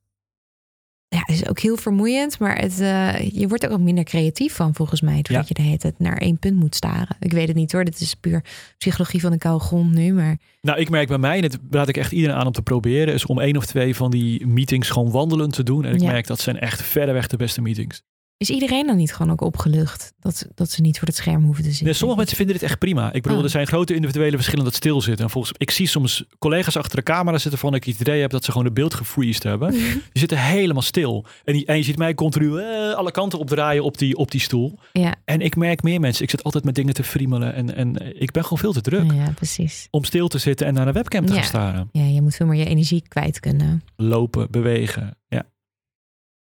[1.16, 2.40] ja, is ook heel vermoeiend.
[2.40, 5.14] Maar het, eh, je wordt er ook minder creatief van volgens mij.
[5.22, 5.44] Doordat Ja.
[5.48, 7.16] je de hele tijd naar één punt moet staren.
[7.20, 7.84] Ik weet het niet hoor.
[7.84, 8.44] Dit is puur
[8.78, 10.14] psychologie van de koude grond nu.
[10.14, 12.62] Maar Nou, ik merk bij mij, en dat raad ik echt iedereen aan om te
[12.62, 15.86] proberen, is om één of twee van die meetings gewoon wandelend te doen.
[15.86, 16.12] En ik Ja.
[16.12, 18.02] merk dat zijn echt verreweg de beste meetings.
[18.42, 20.14] Is iedereen dan niet gewoon ook opgelucht?
[20.20, 21.86] Dat, dat ze niet voor het scherm hoeven te zitten?
[21.86, 23.14] Nee, sommige mensen vinden dit echt prima.
[23.14, 23.44] Ik bedoel, Oh.
[23.44, 25.26] er zijn grote individuele verschillen dat stil zitten.
[25.26, 28.30] En volgens ik zie soms collega's achter de camera zitten van ik het idee heb
[28.32, 29.72] dat ze gewoon het beeld gefreezed hebben.
[29.82, 31.26] Die zitten helemaal stil.
[31.44, 34.42] En, die, en je ziet mij continu eh, alle kanten opdraaien op die, op die
[34.42, 34.80] stoel.
[34.92, 36.24] Ja, En ik merk meer mensen.
[36.24, 37.54] Ik zit altijd met dingen te friemelen.
[37.54, 39.88] En, en ik ben gewoon veel te druk ja, precies.
[39.92, 41.38] om stil te zitten en naar een webcam te Ja.
[41.40, 41.90] gaan staren.
[41.92, 43.84] Ja, je moet veel meer je energie kwijt kunnen.
[43.96, 45.18] Lopen, bewegen.
[45.28, 45.38] Ja.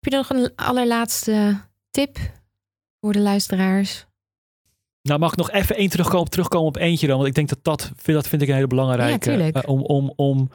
[0.01, 1.61] Heb je nog een allerlaatste
[1.91, 2.18] tip
[3.01, 4.07] voor de luisteraars?
[5.03, 7.16] Nou, mag ik nog even één terugkomen, terugkomen op eentje dan?
[7.16, 9.32] Want ik denk dat dat, vind- dat vind ik een hele belangrijke.
[9.32, 10.51] Ja, eh, om, om, om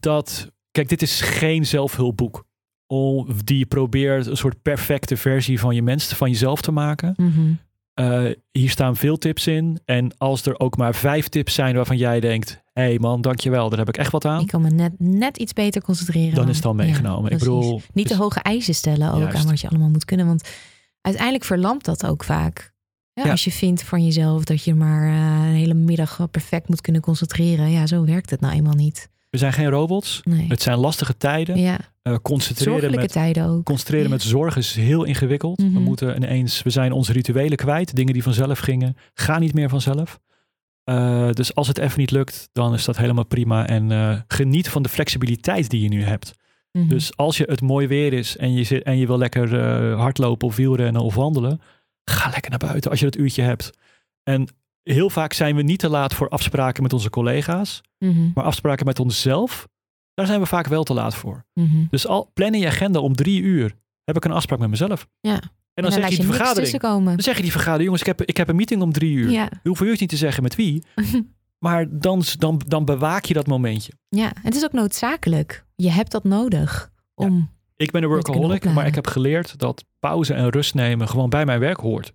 [0.00, 2.44] dat, kijk, dit is geen zelfhulpboek.
[2.86, 7.14] Om, die probeert een soort perfecte versie van je mens, van jezelf te maken.
[7.16, 7.52] Mhm.
[7.94, 9.80] Eh, hier staan veel tips in.
[9.84, 13.78] En als er ook maar vijf tips zijn waarvan jij denkt: hey man, dankjewel, daar
[13.78, 14.40] heb ik echt wat aan.
[14.40, 16.34] Ik kan me net, net iets beter concentreren.
[16.34, 17.30] Dan is het al Ja, meegenomen.
[17.30, 19.36] ik bedoel, Niet te dus- hoge eisen stellen ook Juist.
[19.36, 20.26] aan wat je allemaal moet kunnen.
[20.26, 20.48] Want
[21.00, 22.74] uiteindelijk verlamt dat ook vaak.
[23.12, 23.30] Ja, Ja.
[23.30, 27.02] Als je vindt van jezelf dat je maar eh, een hele middag perfect moet kunnen
[27.02, 27.70] concentreren.
[27.70, 29.08] Ja, zo werkt het nou eenmaal niet.
[29.30, 30.20] we zijn geen robots.
[30.24, 30.46] Nee.
[30.48, 31.58] Het zijn lastige tijden.
[31.58, 33.64] Ja, Eh, concentreren zorgelijke met tijden ook.
[33.64, 34.10] Concentreren Ja.
[34.10, 35.60] met zorg is heel ingewikkeld.
[35.60, 35.82] We Mhm.
[35.82, 37.96] moeten ineens, we zijn onze rituelen kwijt.
[37.96, 40.18] Dingen die vanzelf gingen, gaan niet meer vanzelf.
[40.86, 43.66] Eh, dus als het even niet lukt, dan is dat helemaal prima.
[43.66, 46.34] En eh, geniet van de flexibiliteit die je nu hebt.
[46.72, 46.88] Mhm.
[46.88, 49.98] Dus als je het mooi weer is en je, zit, en je wil lekker eh,
[49.98, 51.60] hardlopen of wielrennen of wandelen,
[52.04, 53.70] ga lekker naar buiten als je dat uurtje hebt.
[54.22, 54.48] En
[54.82, 58.30] heel vaak zijn we niet te laat voor afspraken met onze collega's, Mhm.
[58.34, 59.68] maar afspraken met onszelf,
[60.14, 61.44] daar zijn we vaak wel te laat voor.
[61.54, 61.84] Mhm.
[61.90, 63.74] Dus al plan in je agenda om drie uur.
[64.04, 65.08] Heb ik een afspraak met mezelf.
[65.20, 65.40] Ja.
[65.76, 66.80] En dan, zeg je die vergadering.
[66.80, 69.30] Dan zeg je die vergadering, jongens, ik heb, ik heb een meeting om drie uur.
[69.30, 69.48] Ja.
[69.62, 70.82] Je hoeft je niet te zeggen met wie.
[71.58, 73.92] Maar dan, dan, dan bewaak je dat momentje.
[74.08, 75.64] ja, het is ook noodzakelijk.
[75.74, 77.50] Je hebt dat nodig om.
[77.76, 81.44] Ik ben een workaholic, maar ik heb geleerd dat pauze en rust nemen gewoon bij
[81.44, 82.12] mijn werk hoort.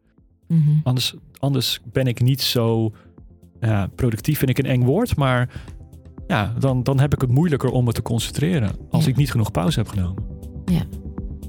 [0.47, 0.69] Mhm.
[0.83, 2.91] Anders, anders ben ik niet zo
[3.59, 5.15] ja, productief, vind ik een eng woord.
[5.15, 5.49] Maar
[6.27, 8.71] ja, dan, dan heb ik het moeilijker om me te concentreren.
[8.89, 9.09] Als Ja.
[9.09, 10.23] ik niet genoeg pauze heb genomen.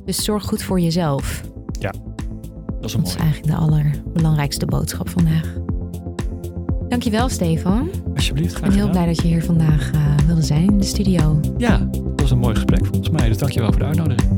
[0.05, 1.43] Dus zorg goed voor jezelf.
[1.81, 1.95] Dat
[2.91, 5.53] is een Dat is eigenlijk de allerbelangrijkste boodschap vandaag.
[6.89, 7.89] Dankjewel, Stefan.
[8.15, 9.03] Alsjeblieft, Ik graag ben heel gedaan.
[9.03, 11.41] blij dat je hier vandaag eh, wilde zijn in de studio.
[11.57, 13.29] Ja, dat was een mooi gesprek volgens mij.
[13.29, 14.31] Dus dankjewel voor de uitnodiging.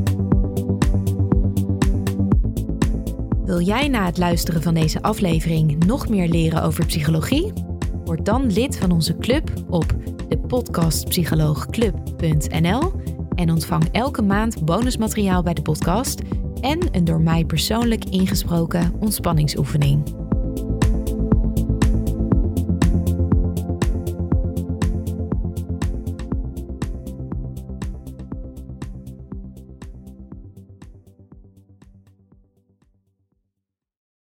[3.45, 7.53] Wil jij na het luisteren van deze aflevering nog meer leren over psychologie?
[8.05, 9.95] Word dan lid van onze club op
[10.29, 12.91] depuodcastpsycholoogclub.nl
[13.35, 16.21] en ontvang elke maand bonusmateriaal bij de podcast
[16.65, 20.24] en een door mij persoonlijk ingesproken ontspanningsoefening.